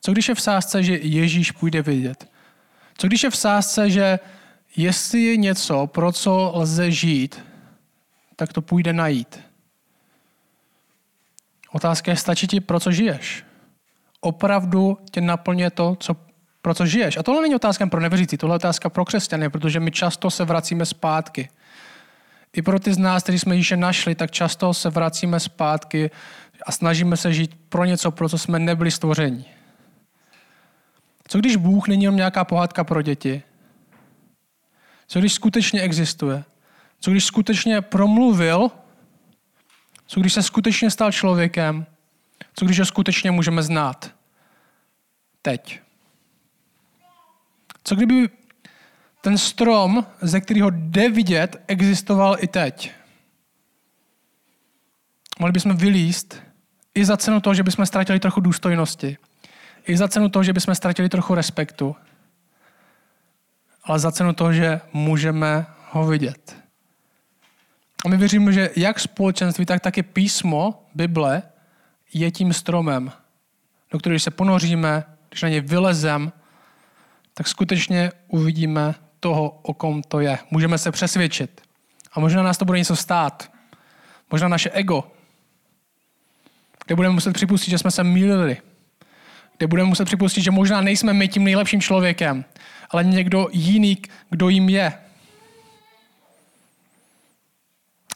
Co 0.00 0.12
když 0.12 0.28
je 0.28 0.34
v 0.34 0.40
sázce, 0.40 0.82
že 0.82 0.96
Ježíš 0.96 1.50
půjde 1.50 1.82
vidět? 1.82 2.31
Co 2.98 3.06
když 3.06 3.22
je 3.22 3.30
v 3.30 3.36
sázce, 3.36 3.90
že 3.90 4.18
jestli 4.76 5.22
je 5.22 5.36
něco, 5.36 5.86
pro 5.86 6.12
co 6.12 6.52
lze 6.54 6.90
žít, 6.90 7.44
tak 8.36 8.52
to 8.52 8.62
půjde 8.62 8.92
najít. 8.92 9.40
Otázka 11.72 12.10
je, 12.10 12.16
stačí 12.16 12.46
ti, 12.46 12.60
pro 12.60 12.80
co 12.80 12.92
žiješ? 12.92 13.44
Opravdu 14.20 14.98
tě 15.10 15.20
naplně 15.20 15.70
to, 15.70 15.96
co, 16.00 16.16
pro 16.62 16.74
co 16.74 16.86
žiješ? 16.86 17.16
A 17.16 17.22
tohle 17.22 17.42
není 17.42 17.54
otázka 17.54 17.86
pro 17.86 18.00
nevěřící, 18.00 18.36
tohle 18.36 18.54
je 18.54 18.56
otázka 18.56 18.90
pro 18.90 19.04
křesťany, 19.04 19.50
protože 19.50 19.80
my 19.80 19.90
často 19.90 20.30
se 20.30 20.44
vracíme 20.44 20.86
zpátky. 20.86 21.48
I 22.52 22.62
pro 22.62 22.80
ty 22.80 22.94
z 22.94 22.98
nás, 22.98 23.22
kteří 23.22 23.38
jsme 23.38 23.54
Ježíše 23.54 23.76
našli, 23.76 24.14
tak 24.14 24.30
často 24.30 24.74
se 24.74 24.90
vracíme 24.90 25.40
zpátky 25.40 26.10
a 26.66 26.72
snažíme 26.72 27.16
se 27.16 27.32
žít 27.32 27.54
pro 27.68 27.84
něco, 27.84 28.10
pro 28.10 28.28
co 28.28 28.38
jsme 28.38 28.58
nebyli 28.58 28.90
stvořeni. 28.90 29.44
Co 31.32 31.38
když 31.38 31.56
Bůh 31.56 31.88
není 31.88 32.04
jenom 32.04 32.16
nějaká 32.16 32.44
pohádka 32.44 32.84
pro 32.84 33.02
děti? 33.02 33.42
Co 35.06 35.18
když 35.18 35.32
skutečně 35.32 35.80
existuje? 35.80 36.44
Co 37.00 37.10
když 37.10 37.24
skutečně 37.24 37.80
promluvil? 37.80 38.70
Co 40.06 40.20
když 40.20 40.32
se 40.32 40.42
skutečně 40.42 40.90
stal 40.90 41.12
člověkem? 41.12 41.86
Co 42.54 42.64
když 42.64 42.78
ho 42.78 42.84
skutečně 42.84 43.30
můžeme 43.30 43.62
znát? 43.62 44.14
Teď. 45.42 45.80
Co 47.84 47.94
kdyby 47.94 48.28
ten 49.20 49.38
strom, 49.38 50.06
ze 50.20 50.40
kterého 50.40 50.70
jde 50.70 51.10
vidět, 51.10 51.64
existoval 51.66 52.36
i 52.40 52.46
teď? 52.46 52.92
Mohli 55.38 55.52
bychom 55.52 55.76
vylíst 55.76 56.42
i 56.94 57.04
za 57.04 57.16
cenu 57.16 57.40
toho, 57.40 57.54
že 57.54 57.62
bychom 57.62 57.86
ztratili 57.86 58.20
trochu 58.20 58.40
důstojnosti 58.40 59.18
i 59.86 59.96
za 59.96 60.08
cenu 60.08 60.28
toho, 60.28 60.42
že 60.42 60.52
bychom 60.52 60.74
ztratili 60.74 61.08
trochu 61.08 61.34
respektu, 61.34 61.96
ale 63.84 63.98
za 63.98 64.12
cenu 64.12 64.32
toho, 64.32 64.52
že 64.52 64.80
můžeme 64.92 65.66
ho 65.90 66.06
vidět. 66.06 66.56
A 68.04 68.08
my 68.08 68.16
věříme, 68.16 68.52
že 68.52 68.70
jak 68.76 69.00
společenství, 69.00 69.66
tak 69.66 69.80
taky 69.80 70.02
písmo, 70.02 70.86
Bible, 70.94 71.42
je 72.12 72.30
tím 72.30 72.52
stromem, 72.52 73.12
do 73.90 73.98
kterého 73.98 74.20
se 74.20 74.30
ponoříme, 74.30 75.04
když 75.28 75.42
na 75.42 75.48
něj 75.48 75.60
vylezem, 75.60 76.32
tak 77.34 77.48
skutečně 77.48 78.12
uvidíme 78.28 78.94
toho, 79.20 79.48
o 79.62 79.74
kom 79.74 80.02
to 80.02 80.20
je. 80.20 80.38
Můžeme 80.50 80.78
se 80.78 80.92
přesvědčit. 80.92 81.60
A 82.12 82.20
možná 82.20 82.42
nás 82.42 82.58
to 82.58 82.64
bude 82.64 82.78
něco 82.78 82.96
stát. 82.96 83.52
Možná 84.30 84.48
naše 84.48 84.70
ego, 84.70 85.12
kde 86.86 86.94
budeme 86.94 87.14
muset 87.14 87.32
připustit, 87.32 87.70
že 87.70 87.78
jsme 87.78 87.90
se 87.90 88.04
mýlili, 88.04 88.56
kde 89.58 89.66
budeme 89.66 89.88
muset 89.88 90.04
připustit, 90.04 90.42
že 90.42 90.50
možná 90.50 90.80
nejsme 90.80 91.12
my 91.12 91.28
tím 91.28 91.44
nejlepším 91.44 91.80
člověkem, 91.80 92.44
ale 92.90 93.04
někdo 93.04 93.48
jiný, 93.52 93.98
kdo 94.30 94.48
jim 94.48 94.68
je. 94.68 94.92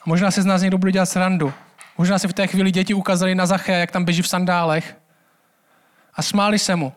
Možná 0.07 0.31
se 0.31 0.42
z 0.42 0.46
nás 0.46 0.62
někdo 0.62 0.79
bude 0.79 0.92
dělat 0.92 1.07
srandu. 1.07 1.53
Možná 1.99 2.18
si 2.18 2.29
v 2.29 2.33
té 2.33 2.46
chvíli 2.46 2.70
děti 2.70 2.94
ukázali 2.94 3.35
na 3.35 3.46
Zaché, 3.46 3.72
jak 3.72 3.90
tam 3.90 4.05
běží 4.05 4.22
v 4.22 4.29
sandálech. 4.29 4.96
A 6.14 6.22
smáli 6.22 6.59
se 6.59 6.77
mu. 6.77 6.92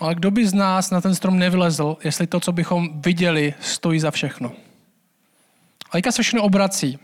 Ale 0.00 0.14
kdo 0.14 0.30
by 0.30 0.46
z 0.46 0.54
nás 0.54 0.90
na 0.90 1.00
ten 1.00 1.14
strom 1.14 1.38
nevylezl, 1.38 1.96
jestli 2.04 2.26
to, 2.26 2.40
co 2.40 2.52
bychom 2.52 3.00
viděli, 3.00 3.54
stojí 3.60 4.00
za 4.00 4.10
všechno? 4.10 4.52
A 5.92 6.12
se 6.12 6.22
všechno 6.22 6.42
obrací. 6.42 6.98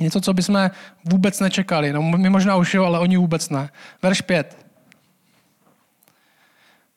Něco, 0.00 0.20
co 0.20 0.34
bychom 0.34 0.70
vůbec 1.04 1.40
nečekali. 1.40 1.92
No, 1.92 2.02
my 2.02 2.30
možná 2.30 2.56
už 2.56 2.74
jo, 2.74 2.84
ale 2.84 2.98
oni 2.98 3.16
vůbec 3.16 3.48
ne. 3.50 3.70
Verš 4.02 4.20
5. 4.20 4.66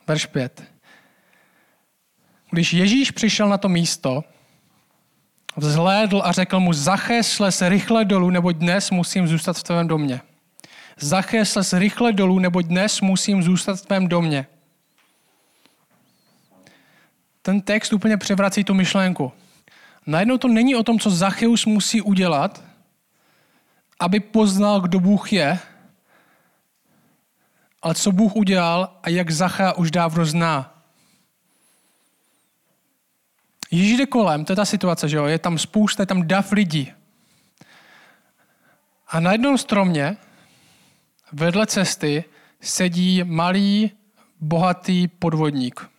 Verš 0.07 0.25
5. 0.25 0.63
když 2.51 2.73
Ježíš 2.73 3.11
přišel 3.11 3.49
na 3.49 3.57
to 3.57 3.69
místo, 3.69 4.23
vzhlédl 5.57 6.21
a 6.25 6.31
řekl 6.31 6.59
mu, 6.59 6.73
Zachésle 6.73 7.51
se 7.51 7.69
rychle 7.69 8.05
dolů, 8.05 8.29
neboť 8.29 8.55
dnes 8.55 8.91
musím 8.91 9.27
zůstat 9.27 9.57
v 9.57 9.63
tvém 9.63 9.87
domě. 9.87 10.21
Zachésle 10.99 11.63
se 11.63 11.79
rychle 11.79 12.13
dolů, 12.13 12.39
neboť 12.39 12.65
dnes 12.65 13.01
musím 13.01 13.43
zůstat 13.43 13.79
v 13.79 13.85
tvém 13.85 14.07
domě. 14.07 14.47
Ten 17.41 17.61
text 17.61 17.93
úplně 17.93 18.17
převrací 18.17 18.63
tu 18.63 18.73
myšlenku. 18.73 19.31
Najednou 20.07 20.37
to 20.37 20.47
není 20.47 20.75
o 20.75 20.83
tom, 20.83 20.99
co 20.99 21.09
Zacheus 21.09 21.65
musí 21.65 22.01
udělat, 22.01 22.63
aby 24.01 24.19
poznal, 24.19 24.81
kdo 24.81 24.99
Bůh 24.99 25.33
je, 25.33 25.59
ale 27.81 27.95
co 27.95 28.11
Bůh 28.11 28.35
udělal 28.35 28.99
a 29.03 29.09
jak 29.09 29.31
Zacha 29.31 29.73
už 29.73 29.91
dávno 29.91 30.25
zná. 30.25 30.83
Ježíš 33.71 33.97
jde 33.97 34.05
kolem, 34.05 34.45
to 34.45 34.51
je 34.51 34.55
ta 34.55 34.65
situace, 34.65 35.09
že 35.09 35.17
jo? 35.17 35.25
je 35.25 35.39
tam 35.39 35.57
spousta, 35.57 36.03
je 36.03 36.07
tam 36.07 36.27
dav 36.27 36.51
lidí. 36.51 36.93
A 39.07 39.19
na 39.19 39.31
jednom 39.31 39.57
stromě 39.57 40.17
vedle 41.31 41.67
cesty 41.67 42.23
sedí 42.61 43.23
malý, 43.23 43.91
bohatý 44.39 45.07
podvodník. 45.07 45.89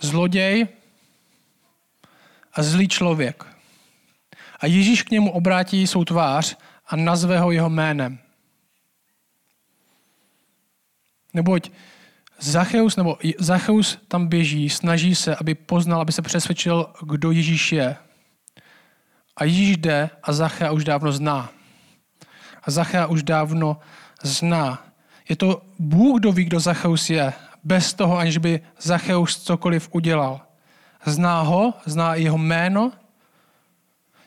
Zloděj 0.00 0.68
a 2.52 2.62
zlý 2.62 2.88
člověk. 2.88 3.49
A 4.60 4.66
Ježíš 4.66 5.02
k 5.02 5.10
němu 5.10 5.32
obrátí 5.32 5.86
svou 5.86 6.04
tvář 6.04 6.56
a 6.86 6.96
nazve 6.96 7.38
ho 7.38 7.50
jeho 7.50 7.70
jménem. 7.70 8.18
Neboť 11.34 11.70
Zacheus, 12.40 12.96
nebo 12.96 13.18
Zacheus 13.38 13.98
tam 14.08 14.26
běží, 14.26 14.70
snaží 14.70 15.14
se, 15.14 15.36
aby 15.36 15.54
poznal, 15.54 16.00
aby 16.00 16.12
se 16.12 16.22
přesvědčil, 16.22 16.92
kdo 17.06 17.30
Ježíš 17.30 17.72
je. 17.72 17.96
A 19.36 19.44
Ježíš 19.44 19.76
jde 19.76 20.10
a 20.22 20.32
Zachea 20.32 20.70
už 20.70 20.84
dávno 20.84 21.12
zná. 21.12 21.50
A 22.62 22.70
Zachea 22.70 23.06
už 23.06 23.22
dávno 23.22 23.80
zná. 24.22 24.86
Je 25.28 25.36
to 25.36 25.62
Bůh, 25.78 26.20
kdo 26.20 26.32
ví, 26.32 26.44
kdo 26.44 26.60
Zacheus 26.60 27.10
je, 27.10 27.32
bez 27.64 27.94
toho, 27.94 28.18
aniž 28.18 28.38
by 28.38 28.60
Zacheus 28.80 29.42
cokoliv 29.42 29.88
udělal. 29.92 30.40
Zná 31.04 31.40
ho, 31.40 31.74
zná 31.86 32.14
jeho 32.14 32.38
jméno. 32.38 32.92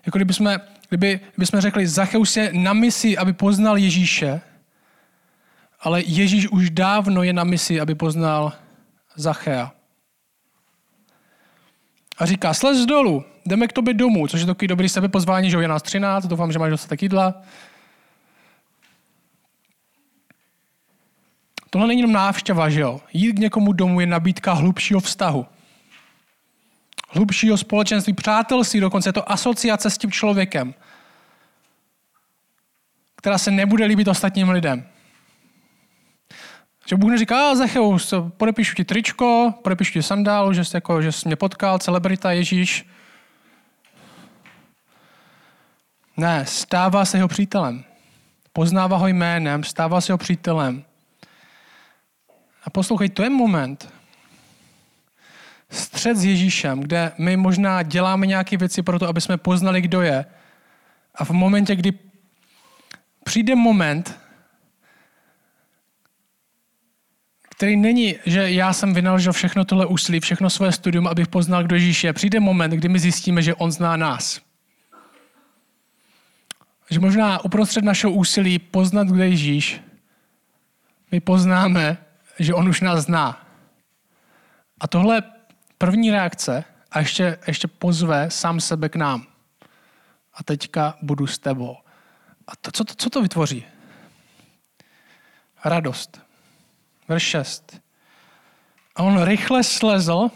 Jako 0.06 0.18
kdyby 0.18 0.34
jsme, 0.34 0.60
kdyby, 0.89 1.20
kdyby 1.36 1.46
jsme 1.46 1.62
řekli, 1.62 1.88
Zacheus 1.88 2.38
je 2.38 2.54
na 2.54 2.74
misi, 2.74 3.18
aby 3.18 3.34
poznal 3.34 3.78
Ježíše, 3.78 4.42
ale 5.80 6.02
Ježíš 6.02 6.48
už 6.48 6.70
dávno 6.70 7.24
je 7.24 7.34
na 7.34 7.44
misi, 7.44 7.82
aby 7.82 7.96
poznal 7.96 8.54
Zachea. 9.16 9.72
A 12.18 12.26
říká, 12.26 12.54
slez 12.54 12.86
dolů, 12.86 13.26
jdeme 13.46 13.68
k 13.68 13.74
tobě 13.74 13.94
domů, 13.94 14.28
což 14.28 14.39
je 14.39 14.46
takový 14.46 14.68
dobrý 14.68 14.89
sebepozvání, 14.89 15.52
že 15.52 15.58
je 15.58 15.68
nás 15.68 15.82
13, 15.82 16.26
doufám, 16.26 16.52
že 16.52 16.60
máš 16.60 16.72
dostatek 16.72 17.02
jídla. 17.02 17.42
Tohle 21.70 21.88
není 21.88 22.02
jenom 22.02 22.13
návštěva, 22.13 22.70
že 22.70 22.82
jo? 22.82 23.02
Jít 23.13 23.34
k 23.34 23.39
někomu 23.39 23.74
domů 23.74 24.00
je 24.00 24.06
nabídka 24.08 24.54
hlubšího 24.54 25.00
vztahu. 25.00 25.46
Hlubšího 27.13 27.58
společenství, 27.58 28.13
přátelství, 28.13 28.80
dokonce 28.80 29.10
je 29.10 29.13
to 29.13 29.32
asociace 29.32 29.89
s 29.89 29.97
tím 29.97 30.12
člověkem, 30.12 30.73
která 33.15 33.38
se 33.38 33.52
nebude 33.52 33.86
líbit 33.86 34.08
ostatním 34.08 34.49
lidem. 34.49 34.88
Že 36.86 36.95
Bůh 36.95 37.12
neříká, 37.12 37.52
a 37.52 37.56
Zecheus, 37.56 38.13
podepíšu 38.38 38.76
ti 38.76 38.86
tričko, 38.86 39.54
podepíšu 39.63 39.93
ti 39.93 40.04
sandálu, 40.04 40.54
že 40.54 40.65
jsi, 40.65 40.78
jako, 40.78 41.02
že 41.02 41.12
jsi 41.12 41.28
mě 41.28 41.36
potkal, 41.36 41.80
celebrita 41.80 42.32
Ježíš. 42.32 42.89
Ne, 46.17 46.45
stává 46.45 47.06
se 47.06 47.17
jeho 47.17 47.28
přítelem. 47.28 47.84
Poznává 48.54 48.97
ho 48.97 49.08
jménem, 49.08 49.63
stává 49.63 50.02
se 50.02 50.12
jeho 50.12 50.17
přítelem. 50.17 50.84
A 52.63 52.69
poslouchej, 52.69 53.10
to 53.10 53.23
je 53.23 53.30
moment, 53.30 53.92
střed 55.74 56.18
s 56.18 56.26
Ježíšem, 56.26 56.80
kde 56.80 57.12
my 57.18 57.38
možná 57.38 57.84
děláme 57.84 58.28
nějaké 58.28 58.58
věci 58.58 58.82
pro 58.82 59.00
to, 59.00 59.08
aby 59.08 59.22
jsme 59.22 59.38
poznali, 59.38 59.82
kdo 59.82 60.02
je. 60.02 60.26
A 61.16 61.26
v 61.26 61.30
momentě, 61.30 61.76
kdy 61.76 61.94
přijde 63.24 63.56
moment, 63.56 64.20
který 67.50 67.76
není, 67.76 68.16
že 68.26 68.52
já 68.52 68.74
jsem 68.74 68.94
vynaložil 68.94 69.34
všechno 69.34 69.66
tohle 69.66 69.86
úsilí, 69.86 70.20
všechno 70.20 70.50
svoje 70.50 70.72
studium, 70.72 71.08
abych 71.08 71.28
poznal, 71.28 71.64
kdo 71.64 71.76
Ježíš 71.76 72.04
je. 72.04 72.14
Přijde 72.14 72.40
moment, 72.40 72.72
kdy 72.72 72.90
my 72.90 73.00
zjistíme, 73.00 73.42
že 73.42 73.56
on 73.56 73.72
zná 73.72 73.98
nás. 73.98 74.42
Že 76.90 77.00
možná 77.00 77.46
uprostřed 77.46 77.84
našeho 77.84 78.14
úsilí 78.14 78.60
poznat, 78.60 79.08
kde 79.08 79.24
je 79.24 79.30
Ježíš, 79.30 79.82
my 81.12 81.20
poznáme, 81.20 81.98
že 82.40 82.54
on 82.54 82.70
už 82.70 82.82
nás 82.82 83.06
zná. 83.06 83.48
A 84.80 84.88
tohle 84.88 85.24
první 85.86 86.12
reakce 86.12 86.63
a 86.91 87.00
ještě, 87.00 87.38
ještě 87.48 87.67
pozve 87.67 88.32
sám 88.32 88.60
sebe 88.60 88.89
k 88.89 88.96
nám. 88.96 89.28
A 90.34 90.43
teďka 90.43 90.98
budu 91.02 91.28
s 91.28 91.39
tebou. 91.39 91.78
A 92.48 92.56
to, 92.56 92.72
co, 92.72 92.84
to, 92.84 92.93
co 92.98 93.10
to 93.10 93.22
vytvoří? 93.22 93.65
Radost. 95.65 96.22
Verš 97.08 97.24
6. 97.24 97.82
A 98.96 99.04
on 99.04 99.24
rychle 99.24 99.63
slezl 99.63 100.32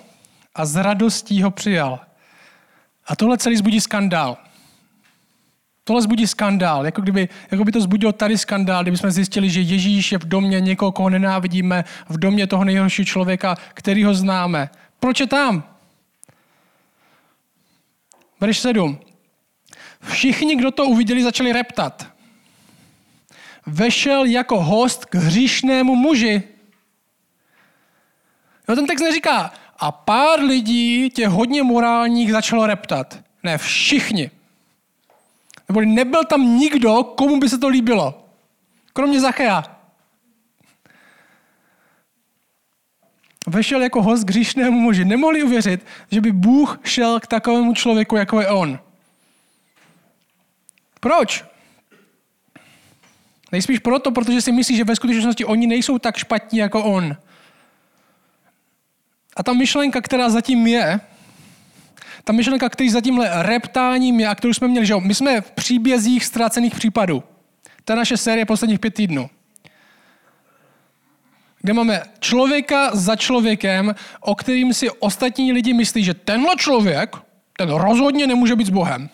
a 0.55 0.65
s 0.65 0.75
radostí 0.75 1.41
ho 1.41 1.51
přijal. 1.51 1.99
A 3.05 3.15
tohle 3.15 3.38
celý 3.38 3.57
zbudí 3.57 3.81
skandál. 3.81 4.38
Tohle 5.83 6.01
zbudí 6.01 6.27
skandál, 6.27 6.86
jako, 6.86 7.01
kdyby, 7.01 7.29
jako 7.51 7.63
by 7.63 7.71
to 7.71 7.81
zbudilo 7.81 8.12
tady 8.12 8.38
skandál, 8.38 8.83
kdyby 8.83 8.97
jsme 8.97 9.12
zjistili, 9.12 9.49
že 9.49 9.62
Ježíš 9.62 10.12
je 10.12 10.17
v 10.17 10.27
domě 10.27 10.60
někoho, 10.60 10.91
koho 10.91 11.10
nenávidíme, 11.10 11.83
v 12.10 12.17
domě 12.17 12.47
toho 12.47 12.63
nejhoršího 12.63 13.05
člověka, 13.05 13.55
který 13.73 14.03
ho 14.03 14.13
známe. 14.13 14.69
Proč 14.99 15.19
je 15.19 15.27
tam? 15.27 15.75
Verš 18.39 18.60
7. 18.60 18.99
Všichni, 20.01 20.55
kdo 20.55 20.71
to 20.71 20.86
uviděli, 20.86 21.23
začali 21.23 21.53
reptat. 21.53 22.07
Vešel 23.65 24.25
jako 24.25 24.63
host 24.63 25.05
k 25.05 25.15
hříšnému 25.15 25.95
muži. 25.95 26.43
No 28.67 28.75
ten 28.75 28.88
text 28.88 29.01
neříká, 29.01 29.53
a 29.79 29.91
pár 29.91 30.39
lidí, 30.39 31.10
těch 31.10 31.27
hodně 31.27 31.63
morálních, 31.63 32.31
začalo 32.31 32.67
reptat. 32.67 33.19
Ne, 33.43 33.57
všichni. 33.57 34.31
Nebo 35.69 35.81
nebyl 35.81 36.23
tam 36.23 36.57
nikdo, 36.57 37.03
komu 37.03 37.39
by 37.39 37.49
se 37.49 37.57
to 37.57 37.67
líbilo. 37.67 38.29
Kromě 38.93 39.19
Zachea. 39.19 39.76
Vešel 43.47 43.81
jako 43.81 44.01
host 44.03 44.23
k 44.23 44.29
hříšnému 44.29 44.79
muži. 44.79 45.05
Nemohli 45.05 45.43
uvěřit, 45.43 45.86
že 46.12 46.21
by 46.21 46.31
Bůh 46.31 46.79
šel 46.83 47.19
k 47.19 47.27
takovému 47.27 47.73
člověku, 47.73 48.15
jako 48.15 48.41
je 48.41 48.47
on. 48.47 48.79
Proč? 50.99 51.45
Nejspíš 53.51 53.79
proto, 53.79 54.12
protože 54.12 54.41
si 54.41 54.51
myslí, 54.51 54.77
že 54.77 54.83
ve 54.83 54.95
skutečnosti 54.95 55.45
oni 55.45 55.67
nejsou 55.67 55.99
tak 55.99 56.17
špatní 56.17 56.60
jako 56.60 56.83
on. 56.83 57.17
A 59.36 59.43
ta 59.43 59.53
myšlenka, 59.53 60.01
která 60.01 60.29
zatím 60.29 60.67
je, 60.67 60.99
ta 62.23 62.33
myšlenka, 62.33 62.69
který 62.69 62.89
za 62.89 63.01
tímhle 63.01 63.43
reptáním 63.43 64.19
je 64.19 64.27
a 64.27 64.36
kterou 64.36 64.53
jsme 64.53 64.67
měli, 64.67 64.86
že 64.86 64.95
my 64.99 65.15
jsme 65.15 65.41
v 65.41 65.51
příbězích 65.51 66.25
ztracených 66.25 66.75
případů. 66.75 67.23
Ta 67.83 67.95
naše 67.95 68.17
série 68.17 68.45
posledních 68.45 68.79
pět 68.79 68.93
týdnů. 68.93 69.29
Kde 71.67 71.73
máme 71.73 72.03
člověka 72.19 72.95
za 72.95 73.15
člověkem, 73.15 73.95
o 74.19 74.36
kterým 74.36 74.73
si 74.73 74.89
ostatní 74.89 75.51
lidi 75.51 75.73
myslí, 75.73 76.03
že 76.03 76.13
tenhle 76.13 76.56
člověk, 76.56 77.15
ten 77.58 77.69
rozhodně 77.69 78.27
nemůže 78.27 78.56
být 78.56 78.67
s 78.67 78.69
Bohem. 78.69 79.10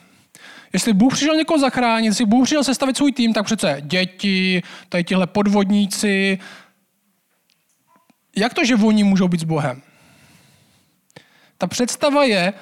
Jestli 0.74 0.94
Bůh 0.94 1.14
přišel 1.14 1.36
někoho 1.36 1.60
zachránit, 1.60 2.06
jestli 2.06 2.26
Bůh 2.26 2.46
přišel 2.46 2.64
sestavit 2.64 2.98
svůj 2.98 3.12
tým, 3.12 3.34
tak 3.34 3.46
přece 3.46 3.78
děti, 3.82 4.64
tady 4.90 5.04
tihle 5.04 5.28
podvodníci. 5.28 6.40
Jak 8.36 8.54
to, 8.54 8.66
že 8.66 8.76
oni 8.76 9.04
můžou 9.04 9.28
být 9.28 9.42
s 9.42 9.44
Bohem? 9.44 9.82
Ta 11.58 11.68
představa 11.68 12.24
je, 12.24 12.54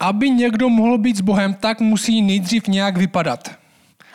aby 0.00 0.30
někdo 0.30 0.68
mohl 0.68 0.98
být 0.98 1.16
s 1.16 1.20
Bohem, 1.20 1.54
tak 1.54 1.80
musí 1.80 2.22
nejdřív 2.22 2.68
nějak 2.68 2.96
vypadat. 2.96 3.50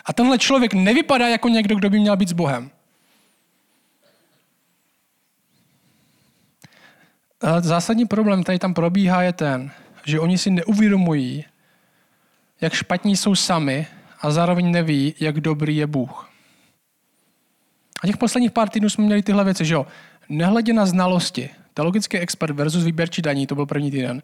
A 0.05 0.13
tenhle 0.13 0.37
člověk 0.37 0.73
nevypadá 0.73 1.27
jako 1.27 1.47
někdo, 1.47 1.75
kdo 1.75 1.89
by 1.89 1.99
měl 1.99 2.17
být 2.17 2.29
s 2.29 2.33
Bohem. 2.33 2.71
Zásadní 7.59 8.05
problém, 8.05 8.43
který 8.43 8.59
tam 8.59 8.73
probíhá, 8.73 9.23
je 9.23 9.33
ten, 9.33 9.71
že 10.05 10.19
oni 10.19 10.37
si 10.37 10.51
neuvědomují, 10.51 11.45
jak 12.61 12.73
špatní 12.73 13.17
jsou 13.17 13.35
sami 13.35 13.87
a 14.21 14.31
zároveň 14.31 14.71
neví, 14.71 15.13
jak 15.19 15.39
dobrý 15.39 15.77
je 15.77 15.87
Bůh. 15.87 16.29
A 18.03 18.07
těch 18.07 18.17
posledních 18.17 18.51
pár 18.51 18.69
týdnů 18.69 18.89
jsme 18.89 19.03
měli 19.03 19.23
tyhle 19.23 19.43
věci, 19.43 19.65
že 19.65 19.73
jo. 19.73 19.87
Nehledě 20.29 20.73
na 20.73 20.85
znalosti, 20.85 21.49
teologický 21.73 22.17
expert 22.17 22.53
versus 22.55 22.83
výběrčí 22.83 23.21
daní, 23.21 23.47
to 23.47 23.55
byl 23.55 23.65
první 23.65 23.91
týden. 23.91 24.21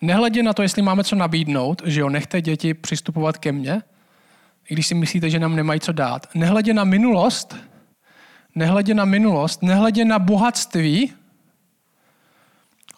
Nehledě 0.00 0.42
na 0.42 0.52
to, 0.52 0.62
jestli 0.62 0.82
máme 0.82 1.04
co 1.04 1.16
nabídnout, 1.16 1.82
že 1.84 2.00
jo, 2.00 2.08
nechte 2.08 2.40
děti 2.40 2.74
přistupovat 2.74 3.38
ke 3.38 3.52
mně, 3.52 3.82
i 4.68 4.74
když 4.74 4.86
si 4.86 4.94
myslíte, 4.94 5.30
že 5.30 5.38
nám 5.38 5.56
nemají 5.56 5.80
co 5.80 5.92
dát. 5.92 6.26
Nehledě 6.34 6.74
na 6.74 6.84
minulost, 6.84 7.56
nehledě 8.54 8.94
na 8.94 9.04
minulost, 9.04 9.62
nehledě 9.62 10.04
na 10.04 10.18
bohatství, 10.18 11.12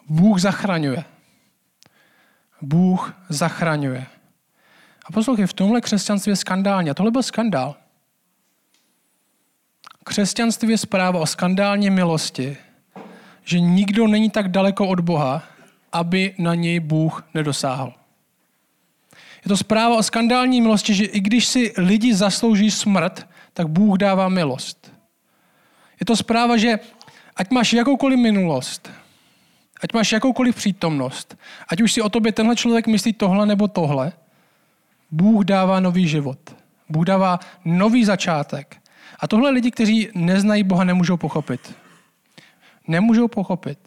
Bůh 0.09 0.41
zachraňuje. 0.41 1.05
Bůh 2.63 3.15
zachraňuje. 3.29 4.07
A 5.07 5.13
poslouchej, 5.13 5.47
v 5.47 5.53
tomhle 5.53 5.81
křesťanství 5.81 6.31
je 6.31 6.37
skandálně. 6.37 6.91
A 6.91 6.95
tohle 6.95 7.11
byl 7.11 7.23
skandál. 7.23 7.77
Křesťanství 10.05 10.71
je 10.71 10.79
zpráva 10.79 11.21
o 11.21 11.27
skandální 11.27 11.91
milosti, 11.91 12.57
že 13.45 13.61
nikdo 13.61 14.07
není 14.07 14.31
tak 14.31 14.49
daleko 14.49 14.89
od 14.89 15.01
Boha, 15.01 15.43
aby 15.93 16.35
na 16.39 16.55
něj 16.55 16.81
Bůh 16.81 17.29
nedosáhl. 17.35 17.95
Je 19.45 19.49
to 19.49 19.57
zpráva 19.57 19.97
o 19.97 20.03
skandální 20.03 20.61
milosti, 20.61 20.95
že 20.95 21.05
i 21.05 21.21
když 21.21 21.47
si 21.47 21.73
lidi 21.77 22.15
zaslouží 22.15 22.71
smrt, 22.71 23.29
tak 23.53 23.69
Bůh 23.69 23.99
dává 23.99 24.29
milost. 24.29 24.93
Je 26.01 26.07
to 26.07 26.17
zpráva, 26.17 26.57
že 26.57 26.79
ať 27.37 27.51
máš 27.51 27.73
jakoukoliv 27.73 28.19
minulost, 28.19 28.91
ať 29.83 29.93
máš 29.93 30.13
jakoukoliv 30.13 30.57
přítomnost, 30.57 31.39
ať 31.69 31.81
už 31.81 31.93
si 31.93 32.03
o 32.03 32.09
tobě 32.09 32.33
tenhle 32.33 32.57
člověk 32.57 32.87
myslí 32.87 33.13
tohle 33.13 33.47
nebo 33.47 33.69
tohle, 33.69 34.13
Bůh 35.11 35.45
dává 35.45 35.81
nový 35.81 36.09
život. 36.09 36.39
Bůh 36.89 37.05
dává 37.05 37.41
nový 37.65 38.05
začátek. 38.05 38.77
A 39.21 39.29
tohle 39.29 39.51
lidi, 39.51 39.71
kteří 39.71 40.09
neznají 40.15 40.63
Boha, 40.63 40.85
nemůžou 40.85 41.17
pochopit. 41.17 41.75
Nemůžou 42.89 43.29
pochopit. 43.29 43.79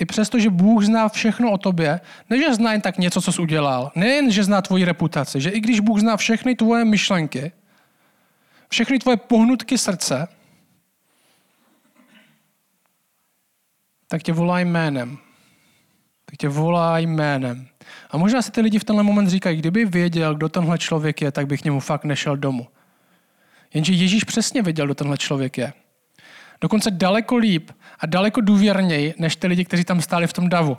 I 0.00 0.04
přesto, 0.04 0.38
že 0.38 0.50
Bůh 0.50 0.84
zná 0.84 1.08
všechno 1.08 1.52
o 1.52 1.58
tobě, 1.58 2.00
ne, 2.30 2.38
že 2.38 2.54
zná 2.54 2.72
jen 2.72 2.80
tak 2.80 2.98
něco, 2.98 3.22
co 3.22 3.32
jsi 3.32 3.42
udělal, 3.42 3.92
nejen, 3.94 4.30
že 4.30 4.44
zná 4.44 4.62
tvoji 4.62 4.84
reputaci, 4.84 5.40
že 5.40 5.50
i 5.50 5.60
když 5.60 5.80
Bůh 5.80 6.00
zná 6.00 6.16
všechny 6.16 6.54
tvoje 6.54 6.84
myšlenky, 6.84 7.52
všechny 8.68 8.98
tvoje 8.98 9.16
pohnutky 9.16 9.78
srdce, 9.78 10.28
tak 14.08 14.22
tě 14.22 14.32
volá 14.32 14.60
jménem. 14.60 15.18
Tak 16.24 16.36
tě 16.36 16.48
volá 16.48 16.98
jménem. 16.98 17.68
A 18.10 18.16
možná 18.16 18.42
si 18.42 18.50
ty 18.50 18.60
lidi 18.60 18.78
v 18.78 18.84
tenhle 18.84 19.02
moment 19.02 19.28
říkají, 19.28 19.56
kdyby 19.56 19.84
věděl, 19.84 20.34
kdo 20.34 20.48
tenhle 20.48 20.78
člověk 20.78 21.22
je, 21.22 21.32
tak 21.32 21.46
bych 21.46 21.60
k 21.60 21.64
němu 21.64 21.80
fakt 21.80 22.04
nešel 22.04 22.36
domů. 22.36 22.66
Jenže 23.74 23.92
Ježíš 23.92 24.24
přesně 24.24 24.62
věděl, 24.62 24.86
kdo 24.86 24.94
tenhle 24.94 25.18
člověk 25.18 25.58
je. 25.58 25.72
Dokonce 26.60 26.90
daleko 26.90 27.36
líp 27.36 27.70
a 27.98 28.06
daleko 28.06 28.40
důvěrněji, 28.40 29.14
než 29.18 29.36
ty 29.36 29.46
lidi, 29.46 29.64
kteří 29.64 29.84
tam 29.84 30.02
stáli 30.02 30.26
v 30.26 30.32
tom 30.32 30.48
davu. 30.48 30.78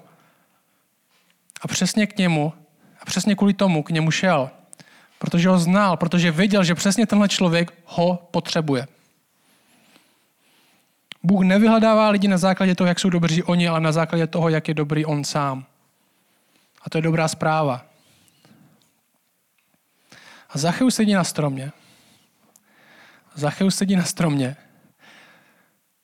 A 1.62 1.68
přesně 1.68 2.08
k 2.08 2.18
němu, 2.18 2.54
a 3.02 3.06
přesně 3.06 3.36
kvůli 3.36 3.54
tomu 3.54 3.84
k 3.84 3.90
němu 3.90 4.12
šel. 4.12 4.50
Protože 5.20 5.50
ho 5.50 5.60
znal, 5.60 5.98
protože 5.98 6.32
věděl, 6.32 6.64
že 6.64 6.76
přesně 6.76 7.08
tenhle 7.08 7.30
člověk 7.30 7.74
ho 7.86 8.28
potřebuje. 8.32 8.88
Bůh 11.28 11.46
nevyhledává 11.46 12.10
lidi 12.10 12.28
na 12.28 12.38
základě 12.38 12.76
toho, 12.76 12.88
jak 12.88 13.00
jsou 13.00 13.10
dobří 13.10 13.44
oni, 13.44 13.68
ale 13.68 13.80
na 13.80 13.92
základě 13.92 14.28
toho, 14.28 14.50
jak 14.50 14.68
je 14.68 14.74
dobrý 14.74 15.06
on 15.06 15.24
sám. 15.24 15.66
A 16.82 16.90
to 16.90 16.98
je 16.98 17.02
dobrá 17.02 17.28
zpráva. 17.28 17.86
A 20.50 20.58
Zacheus 20.58 20.96
sedí 20.96 21.14
na 21.14 21.24
stromě. 21.24 21.72
Zacheus 23.36 23.76
sedí 23.76 23.96
na 23.96 24.04
stromě. 24.04 24.56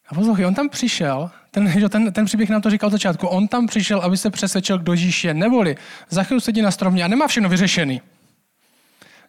A 0.08 0.16
poslouchej, 0.16 0.46
on 0.46 0.54
tam 0.54 0.70
přišel, 0.70 1.32
ten, 1.52 1.90
ten, 1.90 2.14
ten 2.14 2.26
příběh 2.26 2.50
nám 2.50 2.62
to 2.62 2.70
říkal 2.70 2.88
od 2.88 2.92
začátku, 2.92 3.28
on 3.28 3.48
tam 3.48 3.68
přišel, 3.68 4.00
aby 4.00 4.18
se 4.18 4.30
přesvědčil, 4.30 4.78
kdo 4.78 4.94
Ježíš 4.94 5.24
je. 5.24 5.34
Neboli 5.34 5.76
Zacheus 6.10 6.44
sedí 6.44 6.62
na 6.62 6.72
stromě 6.72 7.04
a 7.04 7.08
nemá 7.08 7.28
všechno 7.28 7.50
vyřešený. 7.50 8.02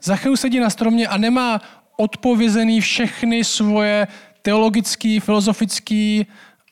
Zacheus 0.03 0.41
sedí 0.41 0.61
na 0.61 0.71
stromě 0.71 1.09
a 1.09 1.17
nemá 1.17 1.61
odpovězený 1.97 2.81
všechny 2.81 3.45
svoje 3.45 4.07
teologické, 4.45 5.21
filozofické 5.21 6.23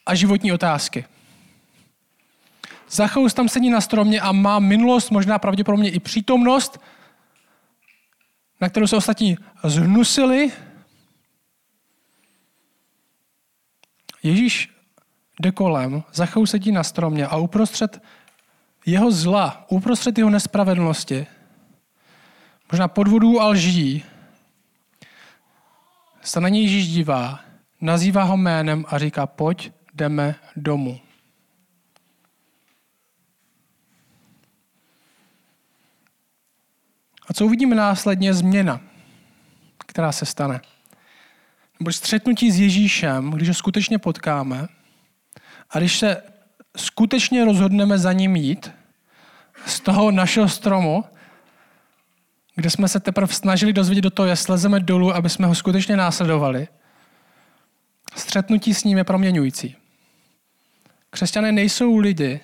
a 0.07 0.15
životní 0.15 0.53
otázky. 0.53 1.05
Zacheus 2.91 3.35
tam 3.35 3.49
sedí 3.49 3.71
na 3.71 3.81
stromě 3.81 4.21
a 4.21 4.33
má 4.33 4.59
minulost, 4.59 5.11
možná 5.11 5.39
pravděpodobně 5.39 5.91
i 5.91 6.01
přítomnost, 6.01 6.81
na 8.61 8.69
kterou 8.69 8.87
se 8.87 8.97
ostatní 8.97 9.39
zhnusili. 9.65 10.53
Ježíš 14.23 14.71
jde 15.41 15.53
kolem, 15.53 16.03
Zacheus 16.13 16.51
sedí 16.51 16.73
na 16.73 16.85
stromě 16.85 17.27
a 17.27 17.37
uprostřed 17.37 18.03
jeho 18.87 19.11
zla, 19.11 19.65
uprostřed 19.69 20.19
jeho 20.19 20.31
nespravedlnosti, 20.31 21.27
možná 22.73 22.89
podvodů 22.89 23.41
a 23.41 23.47
lží, 23.47 24.05
se 26.23 26.41
na 26.41 26.49
něj 26.49 26.63
Ježíš 26.63 26.89
dívá, 26.89 27.52
nazývá 27.83 28.23
ho 28.23 28.37
jménem 28.37 28.85
a 28.89 28.99
říká, 28.99 29.27
pojď, 29.27 29.73
jdeme 29.95 30.35
domů. 30.57 31.01
A 37.29 37.35
co 37.35 37.45
uvidíme 37.47 37.77
následně? 37.77 38.35
Změna, 38.35 38.81
která 39.87 40.13
se 40.13 40.27
stane. 40.27 40.61
Nebo 41.81 41.93
střetnutí 41.93 42.51
s 42.51 42.61
Ježíšem, 42.61 43.31
když 43.31 43.49
ho 43.49 43.55
skutečně 43.55 43.99
potkáme 43.99 44.67
a 45.71 45.79
když 45.79 45.99
se 45.99 46.23
skutečně 46.77 47.45
rozhodneme 47.45 47.99
za 47.99 48.13
ním 48.13 48.37
jít 48.37 48.71
z 49.67 49.81
toho 49.81 50.11
našeho 50.11 50.49
stromu, 50.49 51.05
kde 52.55 52.71
jsme 52.71 52.89
se 52.89 53.01
teprve 53.01 53.35
snažili 53.35 53.73
dozvědět 53.73 54.01
do 54.01 54.11
toho, 54.11 54.27
jak 54.27 54.39
slezeme 54.39 54.81
dolů, 54.81 55.15
aby 55.15 55.29
jsme 55.31 55.47
ho 55.47 55.55
skutečně 55.55 55.97
následovali, 55.97 56.69
střetnutí 58.15 58.75
s 58.75 58.85
ním 58.85 58.99
je 58.99 59.05
proměňující. 59.05 59.77
Křesťané 61.11 61.53
nejsou 61.53 61.97
lidi, 61.97 62.41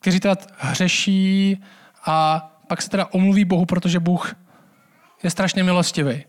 kteří 0.00 0.20
teda 0.20 0.36
hřeší 0.56 1.62
a 2.06 2.38
pak 2.68 2.82
se 2.82 2.90
teda 2.90 3.06
omluví 3.06 3.44
Bohu, 3.44 3.66
protože 3.66 4.00
Bůh 4.00 4.34
je 5.22 5.30
strašně 5.30 5.62
milostivý. 5.62 6.24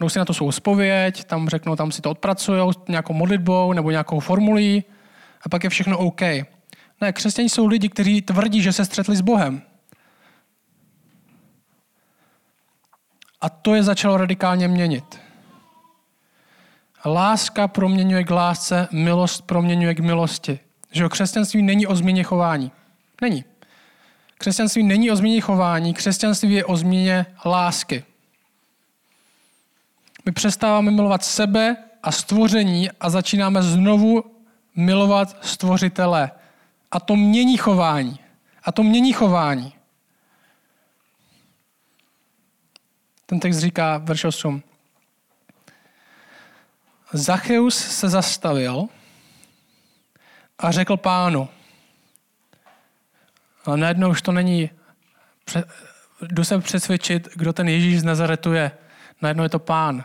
Jdou 0.00 0.08
si 0.08 0.18
na 0.18 0.24
to 0.24 0.34
svou 0.34 0.52
spověď, 0.52 1.24
tam 1.24 1.48
řeknou, 1.48 1.76
tam 1.76 1.92
si 1.92 2.02
to 2.02 2.10
odpracují 2.10 2.72
nějakou 2.88 3.12
modlitbou 3.12 3.72
nebo 3.72 3.90
nějakou 3.90 4.20
formulí 4.20 4.84
a 5.42 5.48
pak 5.48 5.64
je 5.64 5.70
všechno 5.70 5.98
OK. 5.98 6.20
Ne, 7.00 7.12
křesťané 7.12 7.48
jsou 7.48 7.66
lidi, 7.66 7.88
kteří 7.88 8.22
tvrdí, 8.22 8.62
že 8.62 8.72
se 8.72 8.84
střetli 8.84 9.16
s 9.16 9.20
Bohem. 9.20 9.62
A 13.40 13.48
to 13.48 13.74
je 13.74 13.82
začalo 13.82 14.16
radikálně 14.16 14.68
měnit. 14.68 15.23
Láska 17.04 17.68
proměňuje 17.68 18.24
k 18.24 18.30
lásce, 18.30 18.88
milost 18.92 19.42
proměňuje 19.42 19.94
k 19.94 20.00
milosti. 20.00 20.60
Že 20.92 21.06
o 21.06 21.08
křesťanství 21.08 21.62
není 21.62 21.86
o 21.86 21.96
změně 21.96 22.22
chování. 22.22 22.72
Není. 23.20 23.44
Křesťanství 24.38 24.82
není 24.82 25.10
o 25.10 25.16
změně 25.16 25.40
chování, 25.40 25.94
křesťanství 25.94 26.52
je 26.52 26.64
o 26.64 26.76
změně 26.76 27.26
lásky. 27.44 28.04
My 30.24 30.32
přestáváme 30.32 30.90
milovat 30.90 31.24
sebe 31.24 31.76
a 32.02 32.12
stvoření 32.12 32.90
a 32.90 33.10
začínáme 33.10 33.62
znovu 33.62 34.24
milovat 34.76 35.46
stvořitele. 35.46 36.30
A 36.90 37.00
to 37.00 37.16
mění 37.16 37.56
chování. 37.56 38.18
A 38.64 38.72
to 38.72 38.82
mění 38.82 39.12
chování. 39.12 39.72
Ten 43.26 43.40
text 43.40 43.58
říká, 43.58 43.98
verš 43.98 44.24
8. 44.24 44.62
Zacheus 47.14 47.74
se 47.74 48.08
zastavil 48.08 48.84
a 50.58 50.70
řekl 50.70 50.96
pánu, 50.96 51.48
a 53.64 53.76
najednou 53.76 54.10
už 54.10 54.22
to 54.22 54.32
není, 54.32 54.70
jdu 56.22 56.44
se 56.44 56.58
přesvědčit, 56.58 57.28
kdo 57.34 57.52
ten 57.52 57.68
Ježíš 57.68 58.00
z 58.00 58.04
Nazaretu 58.04 58.52
je. 58.52 58.70
Najednou 59.22 59.42
je 59.42 59.48
to 59.48 59.58
pán. 59.58 60.04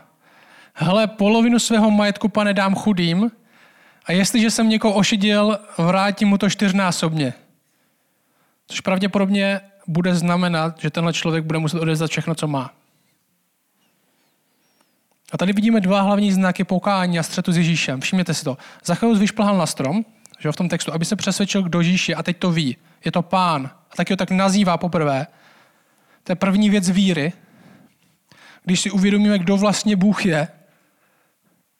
Hele, 0.73 1.07
polovinu 1.07 1.59
svého 1.59 1.91
majetku, 1.91 2.29
pane, 2.29 2.53
dám 2.53 2.75
chudým 2.75 3.31
a 4.05 4.11
jestliže 4.11 4.51
jsem 4.51 4.69
někoho 4.69 4.93
ošidil, 4.93 5.59
vrátím 5.77 6.27
mu 6.27 6.37
to 6.37 6.49
čtyřnásobně. 6.49 7.33
Což 8.67 8.79
pravděpodobně 8.79 9.61
bude 9.87 10.15
znamenat, 10.15 10.79
že 10.79 10.89
tenhle 10.89 11.13
člověk 11.13 11.43
bude 11.43 11.59
muset 11.59 11.79
odezdat 11.79 12.09
všechno, 12.09 12.35
co 12.35 12.47
má. 12.47 12.78
A 15.31 15.37
tady 15.37 15.53
vidíme 15.53 15.81
dva 15.81 16.01
hlavní 16.01 16.31
znaky 16.31 16.63
pokání 16.63 17.19
a 17.19 17.23
střetu 17.23 17.51
s 17.51 17.57
Ježíšem. 17.57 18.01
Všimněte 18.01 18.33
si 18.33 18.43
to. 18.43 18.57
Zacheus 18.85 19.19
vyšplhal 19.19 19.57
na 19.57 19.65
strom, 19.65 20.05
že 20.39 20.51
v 20.51 20.55
tom 20.55 20.69
textu, 20.69 20.93
aby 20.93 21.05
se 21.05 21.15
přesvědčil, 21.15 21.63
kdo 21.63 21.79
Ježíš 21.79 22.09
je 22.09 22.15
a 22.15 22.23
teď 22.23 22.37
to 22.37 22.51
ví. 22.51 22.77
Je 23.05 23.11
to 23.11 23.21
pán. 23.21 23.71
A 23.91 23.95
taky 23.95 24.13
ho 24.13 24.17
tak 24.17 24.31
nazývá 24.31 24.77
poprvé. 24.77 25.27
To 26.23 26.31
je 26.31 26.35
první 26.35 26.69
věc 26.69 26.89
víry. 26.89 27.33
Když 28.63 28.81
si 28.81 28.91
uvědomíme, 28.91 29.39
kdo 29.39 29.57
vlastně 29.57 29.95
Bůh 29.95 30.25
je, 30.25 30.47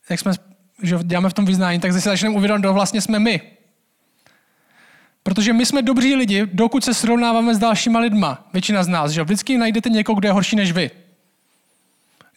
jak 0.09 0.19
jsme 0.19 0.33
že 0.81 0.97
děláme 1.03 1.29
v 1.29 1.33
tom 1.33 1.45
vyznání, 1.45 1.79
tak 1.79 1.93
si 1.93 1.99
začneme 1.99 2.35
uvědomit, 2.35 2.59
kdo 2.59 2.73
vlastně 2.73 3.01
jsme 3.01 3.19
my. 3.19 3.41
Protože 5.23 5.53
my 5.53 5.65
jsme 5.65 5.81
dobří 5.81 6.15
lidi, 6.15 6.47
dokud 6.53 6.83
se 6.83 6.93
srovnáváme 6.93 7.55
s 7.55 7.59
dalšíma 7.59 7.99
lidma. 7.99 8.49
Většina 8.53 8.83
z 8.83 8.87
nás, 8.87 9.11
že 9.11 9.23
vždycky 9.23 9.57
najdete 9.57 9.89
někoho, 9.89 10.19
kdo 10.19 10.27
je 10.27 10.31
horší 10.31 10.55
než 10.55 10.71
vy. 10.71 10.91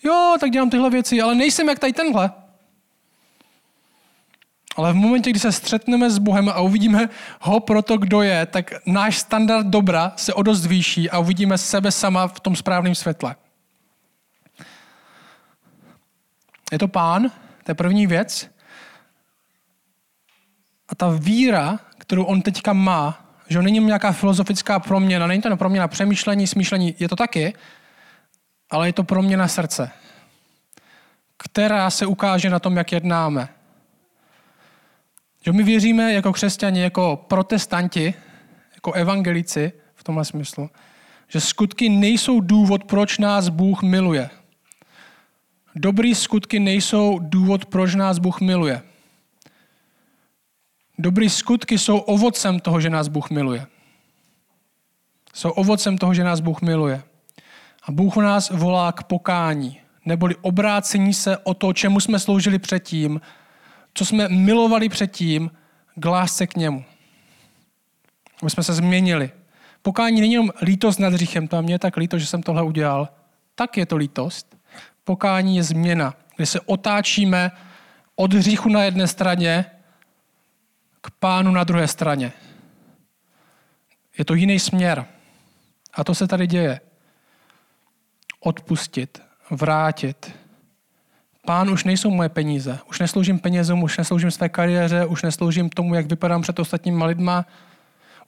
Jo, 0.02 0.36
tak 0.40 0.50
dělám 0.50 0.70
tyhle 0.70 0.90
věci, 0.90 1.22
ale 1.22 1.34
nejsem 1.34 1.68
jak 1.68 1.78
tady 1.78 1.92
tenhle. 1.92 2.30
Ale 4.76 4.92
v 4.92 4.96
momentě, 4.96 5.30
kdy 5.30 5.40
se 5.40 5.52
střetneme 5.52 6.10
s 6.10 6.18
Bohem 6.18 6.48
a 6.48 6.60
uvidíme 6.60 7.08
ho 7.40 7.60
pro 7.60 7.82
to, 7.82 7.96
kdo 7.98 8.22
je, 8.22 8.46
tak 8.46 8.72
náš 8.86 9.18
standard 9.18 9.66
dobra 9.66 10.12
se 10.16 10.34
o 10.34 10.42
dost 10.42 10.66
výší 10.66 11.10
a 11.10 11.18
uvidíme 11.18 11.58
sebe 11.58 11.92
sama 11.92 12.28
v 12.28 12.40
tom 12.40 12.56
správném 12.56 12.94
světle. 12.94 13.36
Je 16.72 16.78
to 16.78 16.88
pán, 16.88 17.30
to 17.64 17.70
je 17.70 17.74
první 17.74 18.06
věc. 18.06 18.50
A 20.88 20.94
ta 20.94 21.08
víra, 21.08 21.78
kterou 21.98 22.24
on 22.24 22.42
teďka 22.42 22.72
má, 22.72 23.24
že 23.48 23.58
on 23.58 23.64
není 23.64 23.78
nějaká 23.78 24.12
filozofická 24.12 24.78
proměna, 24.78 25.26
není 25.26 25.42
to 25.42 25.56
proměna 25.56 25.88
přemýšlení, 25.88 26.46
smýšlení, 26.46 26.94
je 26.98 27.08
to 27.08 27.16
taky, 27.16 27.54
ale 28.72 28.88
je 28.88 28.92
to 28.92 29.04
proměna 29.04 29.48
srdce, 29.48 29.90
která 31.36 31.90
se 31.90 32.06
ukáže 32.06 32.50
na 32.50 32.58
tom, 32.58 32.76
jak 32.76 32.92
jednáme. 32.92 33.48
Že 35.44 35.52
my 35.52 35.62
věříme 35.62 36.12
jako 36.12 36.32
křesťani, 36.32 36.80
jako 36.80 37.24
protestanti, 37.28 38.14
jako 38.74 38.92
evangelici 38.92 39.72
v 39.94 40.04
tomhle 40.04 40.24
smyslu, 40.24 40.70
že 41.28 41.40
skutky 41.40 41.88
nejsou 41.88 42.40
důvod, 42.40 42.84
proč 42.84 43.18
nás 43.18 43.48
Bůh 43.48 43.82
miluje. 43.82 44.30
Dobrý 45.74 46.14
skutky 46.14 46.60
nejsou 46.60 47.18
důvod, 47.18 47.66
proč 47.66 47.94
nás 47.94 48.18
Bůh 48.18 48.40
miluje. 48.40 48.82
Dobrý 50.98 51.30
skutky 51.30 51.78
jsou 51.78 51.98
ovocem 51.98 52.60
toho, 52.60 52.80
že 52.80 52.90
nás 52.90 53.08
Bůh 53.08 53.30
miluje. 53.30 53.66
Jsou 55.34 55.50
ovocem 55.50 55.98
toho, 55.98 56.14
že 56.14 56.24
nás 56.24 56.40
Bůh 56.40 56.62
miluje. 56.62 57.02
A 57.82 57.92
Bůh 57.92 58.16
nás 58.16 58.50
volá 58.50 58.92
k 58.92 59.02
pokání, 59.02 59.80
neboli 60.04 60.36
obrácení 60.40 61.14
se 61.14 61.38
o 61.38 61.54
to, 61.54 61.72
čemu 61.72 62.00
jsme 62.00 62.18
sloužili 62.18 62.58
předtím, 62.58 63.20
co 63.94 64.04
jsme 64.04 64.28
milovali 64.28 64.88
předtím, 64.88 65.50
k 65.94 66.04
lásce 66.04 66.46
k 66.46 66.56
němu. 66.56 66.84
Aby 68.42 68.50
jsme 68.50 68.62
se 68.62 68.72
změnili. 68.74 69.30
Pokání 69.82 70.20
není 70.20 70.32
jenom 70.32 70.50
lítost 70.62 71.00
nad 71.00 71.12
hříchem, 71.12 71.48
to 71.48 71.56
a 71.56 71.60
mě 71.60 71.74
je 71.74 71.78
tak 71.78 71.96
líto, 71.96 72.18
že 72.18 72.26
jsem 72.26 72.42
tohle 72.42 72.62
udělal. 72.62 73.08
Tak 73.54 73.76
je 73.76 73.86
to 73.86 73.96
lítost. 73.96 74.56
Pokání 75.04 75.56
je 75.56 75.62
změna, 75.62 76.14
kde 76.36 76.46
se 76.46 76.60
otáčíme 76.60 77.50
od 78.16 78.32
hříchu 78.32 78.68
na 78.68 78.84
jedné 78.84 79.06
straně 79.06 79.64
k 81.00 81.10
pánu 81.10 81.52
na 81.52 81.64
druhé 81.64 81.88
straně. 81.88 82.32
Je 84.18 84.24
to 84.24 84.34
jiný 84.34 84.58
směr. 84.58 85.06
A 85.94 86.04
to 86.04 86.14
se 86.14 86.28
tady 86.28 86.46
děje. 86.46 86.80
Odpustit, 88.44 89.22
vrátit. 89.50 90.32
Pán 91.46 91.70
už 91.70 91.84
nejsou 91.84 92.10
moje 92.10 92.28
peníze. 92.28 92.78
Už 92.88 93.00
nesloužím 93.00 93.38
penězům, 93.38 93.82
už 93.82 93.98
nesloužím 93.98 94.30
své 94.30 94.48
kariéře, 94.48 95.06
už 95.06 95.22
nesloužím 95.22 95.70
tomu, 95.70 95.94
jak 95.94 96.06
vypadám 96.06 96.42
před 96.42 96.58
ostatníma 96.58 97.06
lidma. 97.06 97.46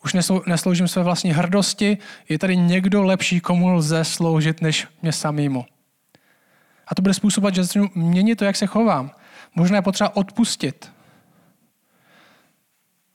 Už 0.05 0.14
nesloužím 0.46 0.88
své 0.88 1.03
vlastní 1.03 1.33
hrdosti. 1.33 1.98
Je 2.29 2.38
tady 2.38 2.57
někdo 2.57 3.03
lepší, 3.03 3.40
komu 3.40 3.74
lze 3.74 4.05
sloužit, 4.05 4.62
než 4.62 4.88
mě 5.03 5.12
samýmu. 5.12 5.64
A 6.88 6.94
to 6.94 7.03
bude 7.03 7.14
způsobovat, 7.14 7.55
že 7.55 7.64
začnu 7.64 7.90
měnit 7.94 8.37
to, 8.37 8.44
jak 8.44 8.57
se 8.57 8.66
chovám. 8.66 9.11
Možná 9.55 9.77
je 9.77 9.83
potřeba 9.83 10.16
odpustit. 10.16 10.92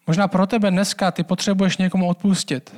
Možná 0.07 0.27
pro 0.27 0.47
tebe 0.47 0.71
dneska 0.71 1.11
ty 1.11 1.23
potřebuješ 1.23 1.77
někomu 1.77 2.07
odpustit. 2.07 2.75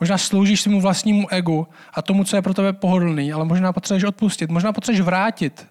Možná 0.00 0.18
sloužíš 0.18 0.62
svému 0.62 0.80
vlastnímu 0.80 1.28
egu 1.28 1.68
a 1.94 2.02
tomu, 2.02 2.24
co 2.24 2.36
je 2.36 2.42
pro 2.42 2.54
tebe 2.54 2.72
pohodlný, 2.72 3.32
ale 3.32 3.44
možná 3.44 3.72
potřebuješ 3.72 4.04
odpustit. 4.04 4.50
Možná 4.50 4.72
potřebuješ 4.72 5.00
vrátit. 5.00 5.66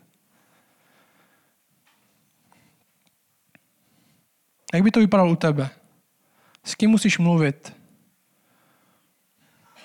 Jak 4.74 4.84
by 4.84 4.92
to 4.92 5.00
vypadalo 5.00 5.32
u 5.32 5.36
tebe? 5.36 5.70
S 6.64 6.76
kým 6.76 6.90
musíš 6.90 7.18
mluvit? 7.18 7.74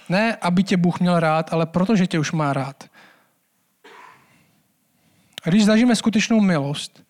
Ne, 0.09 0.37
aby 0.37 0.63
tě 0.63 0.77
Bůh 0.77 1.01
měl 1.01 1.21
rád, 1.21 1.53
ale 1.53 1.67
protože 1.67 2.07
tě 2.07 2.19
už 2.19 2.33
má 2.33 2.53
rád. 2.53 2.85
A 5.45 5.49
když 5.49 5.65
zažijeme 5.65 5.97
skutečnou 5.97 6.41
milost, 6.41 7.07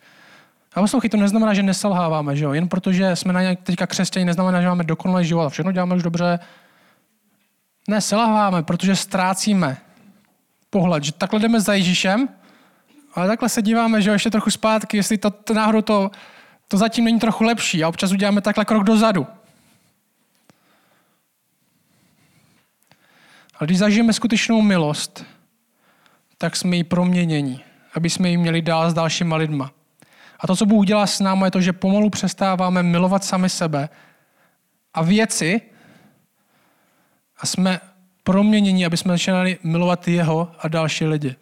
a 0.77 0.81
poslouchej, 0.81 1.11
to 1.11 1.17
neznamená, 1.17 1.55
že 1.55 1.63
neselháváme, 1.63 2.37
že 2.37 2.45
jo? 2.45 2.53
Jen 2.53 2.69
protože 2.69 3.17
jsme 3.17 3.33
na 3.33 3.41
nějak 3.43 3.63
teďka 3.63 3.87
křesťaní, 3.87 4.27
neznamená, 4.27 4.61
že 4.61 4.69
máme 4.69 4.85
dokonalý 4.85 5.25
život 5.25 5.43
a 5.43 5.49
všechno 5.49 5.73
děláme 5.73 5.95
už 5.95 6.03
dobře. 6.03 6.39
Ne, 7.89 8.01
selháváme, 8.01 8.63
protože 8.63 8.97
ztrácíme 8.97 9.77
pohled, 10.71 11.05
že 11.05 11.13
takhle 11.13 11.41
jdeme 11.41 11.61
za 11.61 11.75
Ježíšem, 11.75 12.29
ale 13.15 13.27
takhle 13.27 13.49
se 13.49 13.63
díváme, 13.63 14.03
že 14.03 14.11
ještě 14.11 14.31
trochu 14.31 14.51
zpátky, 14.51 14.97
jestli 14.97 15.19
to, 15.19 15.31
to 15.31 15.55
náhodou 15.55 15.83
to, 15.83 16.11
to 16.69 16.77
zatím 16.77 17.05
není 17.05 17.19
trochu 17.19 17.45
lepší 17.45 17.85
a 17.85 17.89
občas 17.89 18.13
uděláme 18.13 18.41
takhle 18.41 18.65
krok 18.65 18.85
dozadu. 18.85 19.27
Ale 23.59 23.67
když 23.67 23.79
zažijeme 23.79 24.13
skutečnou 24.13 24.63
milost, 24.63 25.25
tak 26.39 26.57
jsme 26.57 26.77
ji 26.77 26.85
proměnění 26.85 27.63
aby 27.97 28.11
jsme 28.11 28.29
ji 28.29 28.37
měli 28.37 28.63
dál 28.63 28.91
s 28.91 28.95
dalšíma 28.95 29.37
lidma. 29.37 29.71
A 30.41 30.47
to, 30.47 30.57
co 30.57 30.67
Bůh 30.67 30.87
dělá 30.87 31.07
s 31.07 31.21
námi, 31.21 31.45
je 31.45 31.51
to, 31.51 31.61
že 31.61 31.73
pomalu 31.73 32.11
přestáváme 32.11 32.83
milovat 32.83 33.25
sami 33.25 33.49
sebe 33.49 33.89
a 34.95 35.03
věci 35.03 35.61
a 37.39 37.47
jsme 37.47 37.81
proměnění, 38.23 38.87
aby 38.87 38.97
jsme 38.97 39.13
začínali 39.13 39.59
milovat 39.63 40.09
jeho 40.09 40.53
a 40.59 40.69
další 40.69 41.05
lidi. 41.05 41.37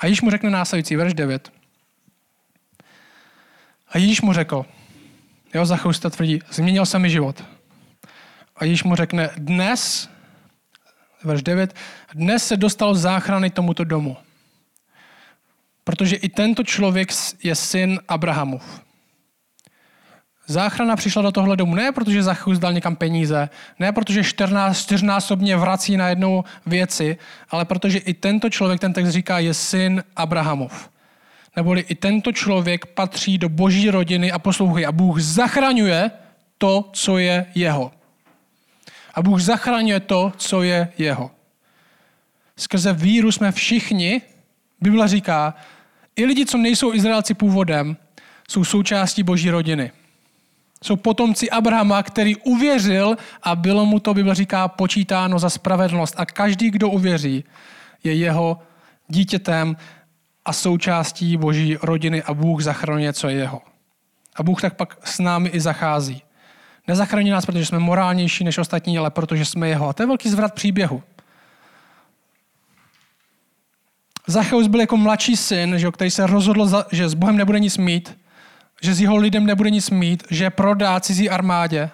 A 0.00 0.06
Ježíš 0.06 0.22
mu 0.22 0.30
řekne 0.30 0.50
následující, 0.50 0.96
verš 0.96 1.14
9. 1.14 1.52
A 3.88 3.98
Ježíš 3.98 4.20
mu 4.20 4.32
řekl, 4.32 4.66
jo, 5.54 5.66
Zachousta 5.66 6.10
tvrdí, 6.10 6.40
změnil 6.50 6.86
se 6.86 6.98
mi 6.98 7.10
život. 7.10 7.44
A 8.56 8.64
Ježíš 8.64 8.84
mu 8.84 8.94
řekne, 8.94 9.30
dnes, 9.36 10.08
verš 11.24 11.42
9, 11.42 11.74
dnes 12.14 12.46
se 12.46 12.56
dostal 12.56 12.94
záchrany 12.94 13.50
tomuto 13.50 13.84
domu. 13.84 14.16
Protože 15.84 16.16
i 16.16 16.28
tento 16.28 16.64
člověk 16.64 17.08
je 17.42 17.54
syn 17.54 18.00
Abrahamův. 18.08 18.85
Záchrana 20.46 20.96
přišla 20.96 21.22
do 21.22 21.32
tohle 21.32 21.56
domu 21.56 21.74
ne 21.74 21.92
protože 21.92 22.22
Zachus 22.22 22.58
dal 22.58 22.72
někam 22.72 22.96
peníze, 22.96 23.48
ne 23.78 23.92
protože 23.92 24.22
čtyřnásobně 24.72 25.56
vrací 25.56 25.96
na 25.96 26.08
jednou 26.08 26.44
věci, 26.66 27.16
ale 27.50 27.64
protože 27.64 27.98
i 27.98 28.14
tento 28.14 28.50
člověk, 28.50 28.80
ten 28.80 28.92
text 28.92 29.10
říká, 29.10 29.38
je 29.38 29.54
syn 29.54 30.04
Abrahamov. 30.16 30.90
Neboli 31.56 31.80
i 31.80 31.94
tento 31.94 32.32
člověk 32.32 32.86
patří 32.86 33.38
do 33.38 33.48
boží 33.48 33.90
rodiny 33.90 34.32
a 34.32 34.38
poslouchej, 34.38 34.86
a 34.86 34.92
Bůh 34.92 35.20
zachraňuje 35.20 36.10
to, 36.58 36.90
co 36.92 37.18
je 37.18 37.46
jeho. 37.54 37.92
A 39.14 39.22
Bůh 39.22 39.40
zachraňuje 39.40 40.00
to, 40.00 40.32
co 40.36 40.62
je 40.62 40.88
jeho. 40.98 41.30
Skrze 42.56 42.92
víru 42.92 43.32
jsme 43.32 43.52
všichni, 43.52 44.22
Bible 44.80 45.08
říká, 45.08 45.54
i 46.16 46.24
lidi, 46.24 46.46
co 46.46 46.58
nejsou 46.58 46.94
Izraelci 46.94 47.34
původem, 47.34 47.96
jsou 48.48 48.64
součástí 48.64 49.22
boží 49.22 49.50
rodiny. 49.50 49.92
Jsou 50.84 50.96
potomci 50.96 51.50
Abrahama, 51.50 52.02
který 52.02 52.36
uvěřil 52.36 53.16
a 53.42 53.56
bylo 53.56 53.86
mu 53.86 54.00
to, 54.00 54.14
Bible 54.14 54.34
říká, 54.34 54.68
počítáno 54.68 55.38
za 55.38 55.50
spravedlnost. 55.50 56.14
A 56.16 56.26
každý, 56.26 56.70
kdo 56.70 56.88
uvěří, 56.88 57.44
je 58.04 58.14
jeho 58.14 58.58
dítětem 59.08 59.76
a 60.44 60.52
součástí 60.52 61.36
boží 61.36 61.76
rodiny 61.82 62.22
a 62.22 62.34
Bůh 62.34 62.62
zachraňuje, 62.62 63.12
co 63.12 63.28
je 63.28 63.36
jeho. 63.36 63.62
A 64.36 64.42
Bůh 64.42 64.60
tak 64.60 64.76
pak 64.76 64.98
s 65.04 65.18
námi 65.18 65.48
i 65.48 65.60
zachází. 65.60 66.22
Nezachrání 66.88 67.30
nás, 67.30 67.46
protože 67.46 67.66
jsme 67.66 67.78
morálnější 67.78 68.44
než 68.44 68.58
ostatní, 68.58 68.98
ale 68.98 69.10
protože 69.10 69.44
jsme 69.44 69.68
jeho. 69.68 69.88
A 69.88 69.92
to 69.92 70.02
je 70.02 70.06
velký 70.06 70.28
zvrat 70.28 70.54
příběhu. 70.54 71.02
Zacheus 74.26 74.66
byl 74.66 74.80
jako 74.80 74.96
mladší 74.96 75.36
syn, 75.36 75.78
že, 75.78 75.90
který 75.90 76.10
se 76.10 76.26
rozhodl, 76.26 76.84
že 76.92 77.08
s 77.08 77.14
Bohem 77.14 77.36
nebude 77.36 77.60
nic 77.60 77.78
mít, 77.78 78.18
že 78.82 78.94
s 78.94 79.00
jeho 79.00 79.16
lidem 79.16 79.46
nebude 79.46 79.70
nic 79.70 79.90
mít, 79.90 80.24
že 80.30 80.50
prodá 80.50 81.00
cizí 81.00 81.30
armádě. 81.30 81.90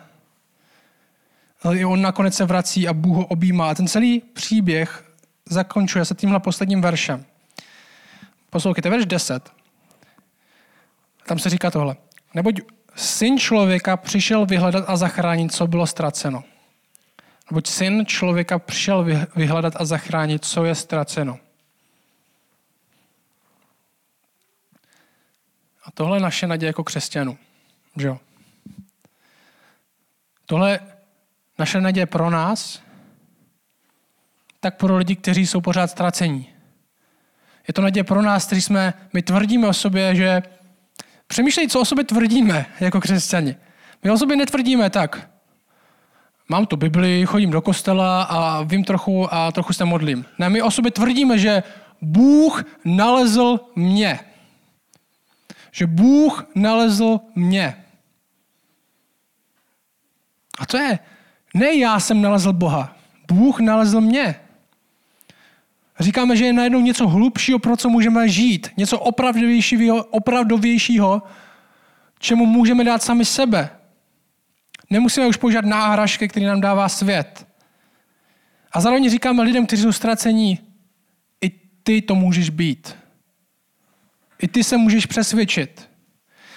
Ale 1.62 1.78
i 1.78 1.84
on 1.84 2.02
nakonec 2.02 2.34
se 2.34 2.44
vrací 2.44 2.88
a 2.88 2.92
Bůh 2.92 3.16
ho 3.16 3.26
objímá. 3.26 3.70
A 3.70 3.74
ten 3.74 3.88
celý 3.88 4.20
příběh 4.20 5.04
zakončuje 5.48 6.04
se 6.04 6.14
tímhle 6.14 6.40
posledním 6.40 6.80
veršem. 6.80 7.24
Poslouchejte, 8.50 8.90
verš 8.90 9.06
10. 9.06 9.50
Tam 11.26 11.38
se 11.38 11.50
říká 11.50 11.70
tohle. 11.70 11.96
Neboť 12.34 12.60
syn 12.96 13.38
člověka 13.38 13.96
přišel 13.96 14.46
vyhledat 14.46 14.84
a 14.88 14.96
zachránit, 14.96 15.52
co 15.52 15.66
bylo 15.66 15.86
ztraceno. 15.86 16.44
Neboť 17.50 17.66
syn 17.66 18.06
člověka 18.06 18.58
přišel 18.58 19.06
vyhledat 19.36 19.74
a 19.76 19.84
zachránit, 19.84 20.44
co 20.44 20.64
je 20.64 20.74
ztraceno. 20.74 21.38
Tohle 25.94 26.16
je 26.16 26.20
naše 26.20 26.46
naděje 26.46 26.68
jako 26.68 26.84
křesťanů. 26.84 27.38
Že 27.96 28.06
jo? 28.06 28.18
Tohle 30.46 30.70
je 30.70 30.80
naše 31.58 31.80
naděje 31.80 32.06
pro 32.06 32.30
nás, 32.30 32.82
tak 34.60 34.76
pro 34.76 34.96
lidi, 34.96 35.16
kteří 35.16 35.46
jsou 35.46 35.60
pořád 35.60 35.86
ztracení. 35.86 36.48
Je 37.68 37.74
to 37.74 37.82
naděje 37.82 38.04
pro 38.04 38.22
nás, 38.22 38.46
kteří 38.46 38.62
jsme, 38.62 38.94
my 39.12 39.22
tvrdíme 39.22 39.68
o 39.68 39.72
sobě, 39.72 40.14
že 40.14 40.42
přemýšlej, 41.26 41.68
co 41.68 41.80
o 41.80 41.84
sobě 41.84 42.04
tvrdíme 42.04 42.66
jako 42.80 43.00
křesťani. 43.00 43.56
My 44.02 44.10
o 44.10 44.18
sobě 44.18 44.36
netvrdíme 44.36 44.90
tak. 44.90 45.30
Mám 46.48 46.66
tu 46.66 46.76
Bibli, 46.76 47.26
chodím 47.26 47.50
do 47.50 47.60
kostela 47.60 48.22
a 48.22 48.62
vím 48.62 48.84
trochu 48.84 49.34
a 49.34 49.52
trochu 49.52 49.72
se 49.72 49.84
modlím. 49.84 50.24
Ne, 50.38 50.48
my 50.48 50.62
o 50.62 50.70
sobě 50.70 50.90
tvrdíme, 50.90 51.38
že 51.38 51.62
Bůh 52.02 52.64
nalezl 52.84 53.60
mě. 53.76 54.20
Že 55.72 55.86
Bůh 55.86 56.46
nalezl 56.54 57.20
mě. 57.34 57.84
A 60.58 60.66
to 60.66 60.76
je, 60.76 60.98
ne 61.54 61.74
já 61.74 62.00
jsem 62.00 62.22
nalezl 62.22 62.52
Boha, 62.52 62.96
Bůh 63.32 63.60
nalezl 63.60 64.00
mě. 64.00 64.34
Říkáme, 66.00 66.36
že 66.36 66.44
je 66.44 66.52
najednou 66.52 66.80
něco 66.80 67.08
hlubšího, 67.08 67.58
pro 67.58 67.76
co 67.76 67.88
můžeme 67.88 68.28
žít. 68.28 68.70
Něco 68.76 68.98
opravdovějšího, 68.98 70.04
opravdovějšího 70.04 71.22
čemu 72.22 72.46
můžeme 72.46 72.84
dát 72.84 73.02
sami 73.02 73.24
sebe. 73.24 73.70
Nemusíme 74.90 75.26
už 75.26 75.36
používat 75.36 75.64
náhražky, 75.64 76.28
který 76.28 76.46
nám 76.46 76.60
dává 76.60 76.88
svět. 76.88 77.46
A 78.72 78.80
zároveň 78.80 79.10
říkáme 79.10 79.42
lidem, 79.42 79.66
kteří 79.66 79.82
jsou 79.82 79.92
ztracení, 79.92 80.58
i 81.40 81.50
ty 81.82 82.02
to 82.02 82.14
můžeš 82.14 82.50
být. 82.50 82.96
I 84.42 84.48
ty 84.48 84.64
se 84.64 84.76
můžeš 84.76 85.06
přesvědčit. 85.06 85.88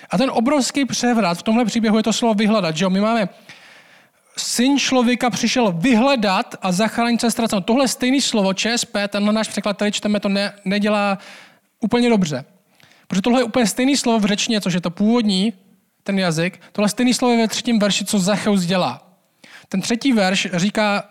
A 0.10 0.18
ten 0.18 0.30
obrovský 0.34 0.86
převrat 0.86 1.38
v 1.38 1.44
tomhle 1.44 1.66
příběhu 1.66 1.98
je 1.98 2.04
to 2.04 2.14
slovo 2.14 2.34
vyhledat. 2.34 2.78
Že 2.78 2.86
jo? 2.86 2.90
My 2.90 3.02
máme 3.02 3.30
syn 4.38 4.80
člověka 4.80 5.30
přišel 5.30 5.72
vyhledat 5.72 6.56
a 6.62 6.72
zachránit 6.72 7.22
se 7.22 7.32
ztracenou. 7.32 7.62
Tohle 7.62 7.88
stejné 7.88 8.22
slovo 8.22 8.54
ČSP, 8.54 8.98
tenhle 9.10 9.34
náš 9.34 9.48
překlad, 9.48 9.76
který 9.76 9.92
čteme, 9.92 10.20
to 10.20 10.30
ne, 10.30 10.54
nedělá 10.66 11.18
úplně 11.80 12.10
dobře. 12.10 12.46
Protože 13.08 13.22
tohle 13.22 13.40
je 13.40 13.44
úplně 13.44 13.68
stejné 13.68 13.98
slovo 13.98 14.20
v 14.20 14.26
řečtině, 14.26 14.62
což 14.62 14.74
je 14.74 14.82
to 14.82 14.90
původní, 14.90 15.54
ten 16.04 16.20
jazyk. 16.20 16.62
Tohle 16.72 16.90
stejné 16.90 17.14
slovo 17.14 17.34
je 17.34 17.38
ve 17.40 17.48
třetím 17.48 17.80
verši, 17.80 18.06
co 18.06 18.20
Zacheus 18.20 18.66
dělá. 18.66 19.18
Ten 19.70 19.82
třetí 19.82 20.14
verš 20.14 20.48
říká 20.54 21.10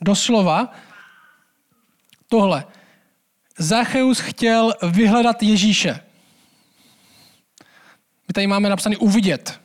doslova 0.00 0.72
tohle. 2.28 2.64
Zacheus 3.58 4.20
chtěl 4.20 4.74
vyhledat 4.82 5.42
Ježíše. 5.42 6.00
My 8.28 8.32
tady 8.32 8.46
máme 8.46 8.68
napsaný 8.68 8.96
uvidět. 8.96 9.60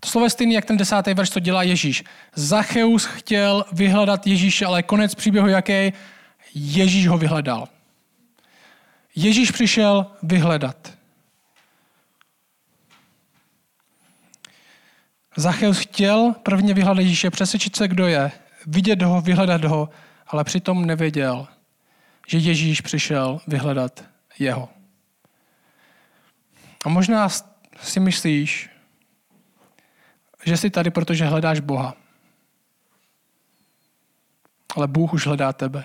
To 0.00 0.08
slovo 0.08 0.26
je 0.26 0.30
stejný, 0.30 0.54
jak 0.54 0.64
ten 0.64 0.76
desátý 0.76 1.14
verš, 1.14 1.30
co 1.30 1.40
dělá 1.40 1.62
Ježíš. 1.62 2.04
Zacheus 2.34 3.04
chtěl 3.04 3.64
vyhledat 3.72 4.26
Ježíše, 4.26 4.66
ale 4.66 4.82
konec 4.82 5.14
příběhu 5.14 5.48
jaký? 5.48 5.92
Ježíš 6.54 7.08
ho 7.08 7.18
vyhledal. 7.18 7.68
Ježíš 9.16 9.50
přišel 9.50 10.06
vyhledat. 10.22 10.92
Zacheus 15.36 15.78
chtěl 15.78 16.34
prvně 16.42 16.74
vyhledat 16.74 17.02
Ježíše, 17.02 17.30
přesvědčit 17.30 17.76
se, 17.76 17.88
kdo 17.88 18.06
je, 18.06 18.32
vidět 18.66 19.02
ho, 19.02 19.20
vyhledat 19.20 19.64
ho, 19.64 19.88
ale 20.26 20.44
přitom 20.44 20.86
nevěděl, 20.86 21.48
že 22.26 22.38
Ježíš 22.38 22.80
přišel 22.80 23.40
vyhledat 23.46 24.04
jeho. 24.38 24.68
A 26.84 26.88
možná 26.88 27.28
si 27.82 28.00
myslíš, 28.00 28.70
že 30.44 30.56
jsi 30.56 30.70
tady, 30.70 30.90
protože 30.90 31.24
hledáš 31.24 31.60
Boha. 31.60 31.96
Ale 34.76 34.86
Bůh 34.86 35.12
už 35.12 35.26
hledá 35.26 35.52
tebe. 35.52 35.84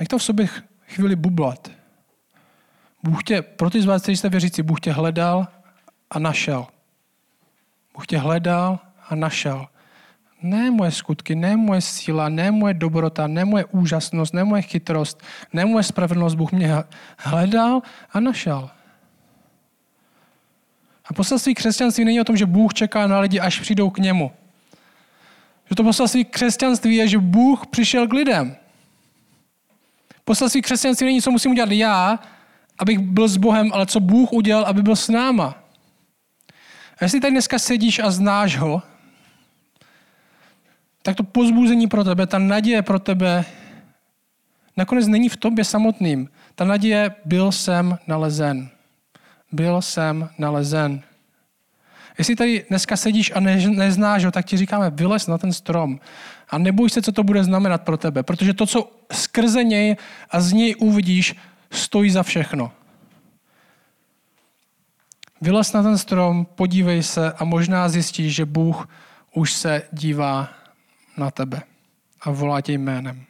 Jak 0.00 0.08
to 0.08 0.18
v 0.18 0.24
sobě 0.24 0.46
chvíli 0.86 1.16
bublat? 1.16 1.70
Bůh 3.02 3.22
tě, 3.22 3.42
pro 3.42 3.70
ty 3.70 3.82
z 3.82 3.84
vás, 3.84 4.02
kteří 4.02 4.16
jste 4.16 4.28
věřící, 4.28 4.62
Bůh 4.62 4.80
tě 4.80 4.92
hledal 4.92 5.48
a 6.10 6.18
našel. 6.18 6.66
Bůh 7.94 8.06
tě 8.06 8.18
hledal 8.18 8.78
a 9.08 9.14
našel. 9.14 9.66
Ne 10.42 10.70
moje 10.70 10.90
skutky, 10.90 11.34
ne 11.34 11.56
moje 11.56 11.80
síla, 11.80 12.28
ne 12.28 12.50
moje 12.50 12.74
dobrota, 12.74 13.26
ne 13.26 13.44
moje 13.44 13.64
úžasnost, 13.64 14.34
ne 14.34 14.44
moje 14.44 14.62
chytrost, 14.62 15.22
ne 15.52 15.64
moje 15.64 15.82
spravedlnost. 15.82 16.36
Bůh 16.36 16.52
mě 16.52 16.74
hledal 17.18 17.82
a 18.12 18.20
našel. 18.20 18.70
A 21.12 21.14
poselství 21.14 21.54
křesťanství 21.54 22.04
není 22.04 22.20
o 22.20 22.24
tom, 22.24 22.36
že 22.36 22.46
Bůh 22.46 22.74
čeká 22.74 23.06
na 23.06 23.20
lidi, 23.20 23.40
až 23.40 23.60
přijdou 23.60 23.90
k 23.90 23.98
němu. 23.98 24.32
Že 25.68 25.74
to 25.74 25.82
poselství 25.82 26.24
křesťanství 26.24 26.96
je, 26.96 27.08
že 27.08 27.18
Bůh 27.18 27.66
přišel 27.66 28.08
k 28.08 28.12
lidem. 28.12 28.56
Poselství 30.24 30.62
křesťanství 30.62 31.06
není, 31.06 31.22
co 31.22 31.30
musím 31.30 31.50
udělat 31.50 31.70
já, 31.70 32.18
abych 32.78 32.98
byl 32.98 33.28
s 33.28 33.36
Bohem, 33.36 33.72
ale 33.72 33.86
co 33.86 34.00
Bůh 34.00 34.32
udělal, 34.32 34.64
aby 34.64 34.82
byl 34.82 34.96
s 34.96 35.08
náma. 35.08 35.54
A 36.98 37.04
jestli 37.04 37.20
tady 37.20 37.30
dneska 37.30 37.58
sedíš 37.58 37.98
a 37.98 38.10
znáš 38.10 38.56
ho, 38.56 38.82
tak 41.02 41.16
to 41.16 41.22
pozbuzení 41.22 41.86
pro 41.86 42.04
tebe, 42.04 42.26
ta 42.26 42.38
naděje 42.38 42.82
pro 42.82 42.98
tebe 42.98 43.44
nakonec 44.76 45.06
není 45.06 45.28
v 45.28 45.36
tobě 45.36 45.64
samotným. 45.64 46.28
Ta 46.54 46.64
naděje 46.64 47.14
byl 47.24 47.52
jsem 47.52 47.98
nalezen 48.06 48.71
byl 49.52 49.82
jsem 49.82 50.28
nalezen. 50.38 51.02
Jestli 52.18 52.36
tady 52.36 52.64
dneska 52.68 52.96
sedíš 52.96 53.32
a 53.34 53.40
ne, 53.40 53.56
neznáš 53.56 54.24
ho, 54.24 54.30
tak 54.30 54.46
ti 54.46 54.56
říkáme, 54.56 54.90
vylez 54.90 55.26
na 55.26 55.38
ten 55.38 55.52
strom 55.52 56.00
a 56.48 56.58
neboj 56.58 56.90
se, 56.90 57.02
co 57.02 57.12
to 57.12 57.22
bude 57.22 57.44
znamenat 57.44 57.82
pro 57.82 57.96
tebe, 57.96 58.22
protože 58.22 58.54
to, 58.54 58.66
co 58.66 58.90
skrze 59.12 59.64
něj 59.64 59.96
a 60.30 60.40
z 60.40 60.52
něj 60.52 60.74
uvidíš, 60.78 61.36
stojí 61.70 62.10
za 62.10 62.22
všechno. 62.22 62.72
Vylez 65.40 65.72
na 65.72 65.82
ten 65.82 65.98
strom, 65.98 66.46
podívej 66.54 67.02
se 67.02 67.32
a 67.32 67.44
možná 67.44 67.88
zjistíš, 67.88 68.34
že 68.34 68.44
Bůh 68.44 68.88
už 69.34 69.52
se 69.52 69.82
dívá 69.92 70.48
na 71.16 71.30
tebe 71.30 71.62
a 72.20 72.30
volá 72.30 72.60
tě 72.60 72.72
jménem. 72.72 73.24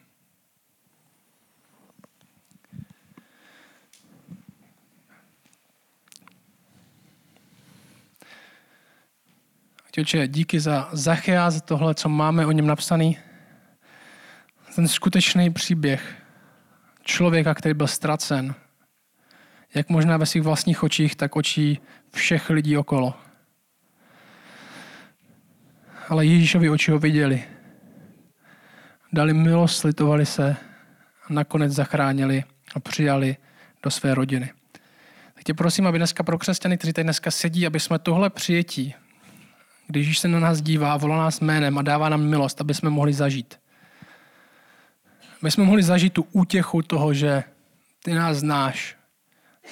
Těče, 9.94 10.28
díky 10.28 10.60
za 10.60 10.88
Zachea, 10.92 11.50
za 11.50 11.60
tohle, 11.60 11.94
co 11.94 12.08
máme 12.08 12.46
o 12.46 12.52
něm 12.52 12.66
napsaný. 12.66 13.18
Ten 14.76 14.88
skutečný 14.88 15.50
příběh 15.50 16.14
člověka, 17.02 17.54
který 17.54 17.74
byl 17.74 17.86
ztracen, 17.86 18.54
jak 19.74 19.88
možná 19.88 20.16
ve 20.16 20.26
svých 20.26 20.42
vlastních 20.42 20.82
očích, 20.82 21.16
tak 21.16 21.36
očí 21.36 21.80
všech 22.12 22.50
lidí 22.50 22.76
okolo. 22.76 23.14
Ale 26.08 26.26
Ježíšovi 26.26 26.70
oči 26.70 26.90
ho 26.90 26.98
viděli. 26.98 27.44
Dali 29.12 29.34
milost, 29.34 29.78
slitovali 29.78 30.26
se 30.26 30.56
a 31.28 31.32
nakonec 31.32 31.72
zachránili 31.72 32.44
a 32.74 32.80
přijali 32.80 33.36
do 33.82 33.90
své 33.90 34.14
rodiny. 34.14 34.52
Tak 35.34 35.44
tě 35.44 35.54
prosím, 35.54 35.86
aby 35.86 35.98
dneska 35.98 36.22
pro 36.22 36.38
křesťany, 36.38 36.78
kteří 36.78 36.92
tady 36.92 37.04
dneska 37.04 37.30
sedí, 37.30 37.66
aby 37.66 37.80
jsme 37.80 37.98
tohle 37.98 38.30
přijetí 38.30 38.94
když 40.00 40.18
se 40.18 40.28
na 40.28 40.40
nás 40.40 40.62
dívá, 40.62 40.96
volá 40.96 41.16
nás 41.16 41.40
jménem 41.40 41.78
a 41.78 41.82
dává 41.82 42.08
nám 42.08 42.22
milost, 42.22 42.60
aby 42.60 42.74
jsme 42.74 42.90
mohli 42.90 43.12
zažít. 43.12 43.60
My 45.42 45.50
jsme 45.50 45.64
mohli 45.64 45.82
zažít 45.82 46.12
tu 46.12 46.26
útěchu 46.32 46.82
toho, 46.82 47.14
že 47.14 47.44
ty 48.04 48.14
nás 48.14 48.36
znáš. 48.36 48.96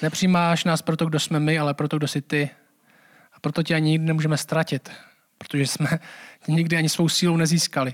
Nepřijímáš 0.01 0.63
nás 0.63 0.81
proto, 0.81 1.05
kdo 1.05 1.19
jsme 1.19 1.39
my, 1.39 1.59
ale 1.59 1.73
proto, 1.73 1.97
kdo 1.97 2.07
jsi 2.07 2.21
ty. 2.21 2.49
A 3.33 3.39
proto 3.39 3.63
tě 3.63 3.75
ani 3.75 3.91
nikdy 3.91 4.05
nemůžeme 4.05 4.37
ztratit, 4.37 4.91
protože 5.37 5.67
jsme 5.67 5.87
tě 6.45 6.51
nikdy 6.51 6.77
ani 6.77 6.89
svou 6.89 7.09
sílou 7.09 7.37
nezískali. 7.37 7.93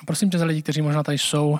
A 0.00 0.04
prosím 0.06 0.30
tě 0.30 0.38
za 0.38 0.44
lidi, 0.44 0.62
kteří 0.62 0.82
možná 0.82 1.02
tady 1.02 1.18
jsou, 1.18 1.58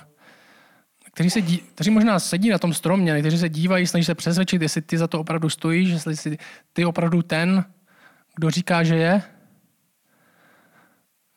kteří, 1.13 1.29
se 1.29 1.41
dí, 1.41 1.57
kteří 1.57 1.89
možná 1.89 2.19
sedí 2.19 2.49
na 2.49 2.57
tom 2.57 2.73
stromě, 2.73 3.19
kteří 3.19 3.37
se 3.37 3.49
dívají, 3.49 3.87
snaží 3.87 4.03
se 4.03 4.15
přesvědčit, 4.15 4.61
jestli 4.61 4.81
ty 4.81 4.97
za 4.97 5.07
to 5.07 5.19
opravdu 5.19 5.49
stojíš, 5.49 5.89
jestli 5.89 6.17
jsi 6.17 6.37
ty 6.73 6.85
opravdu 6.85 7.21
ten, 7.21 7.65
kdo 8.37 8.49
říká, 8.49 8.83
že 8.83 8.95
je, 8.95 9.21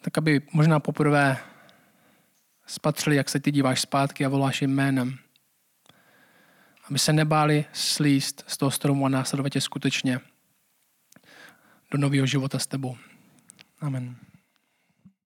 tak 0.02 0.18
aby 0.18 0.40
možná 0.52 0.80
poprvé 0.80 1.36
spatřili, 2.66 3.16
jak 3.16 3.28
se 3.28 3.40
ty 3.40 3.52
díváš 3.52 3.80
zpátky 3.80 4.24
a 4.24 4.28
voláš 4.28 4.62
jim 4.62 4.74
jménem. 4.74 5.18
Aby 6.88 6.98
se 6.98 7.12
nebáli 7.12 7.64
slíst 7.72 8.44
z 8.46 8.56
toho 8.56 8.70
stromu 8.70 9.06
a 9.06 9.08
následovat 9.08 9.48
tě 9.48 9.60
skutečně 9.60 10.20
do 11.90 11.98
nového 11.98 12.26
života 12.26 12.58
s 12.58 12.66
tebou. 12.66 12.96
Amen. 13.80 14.16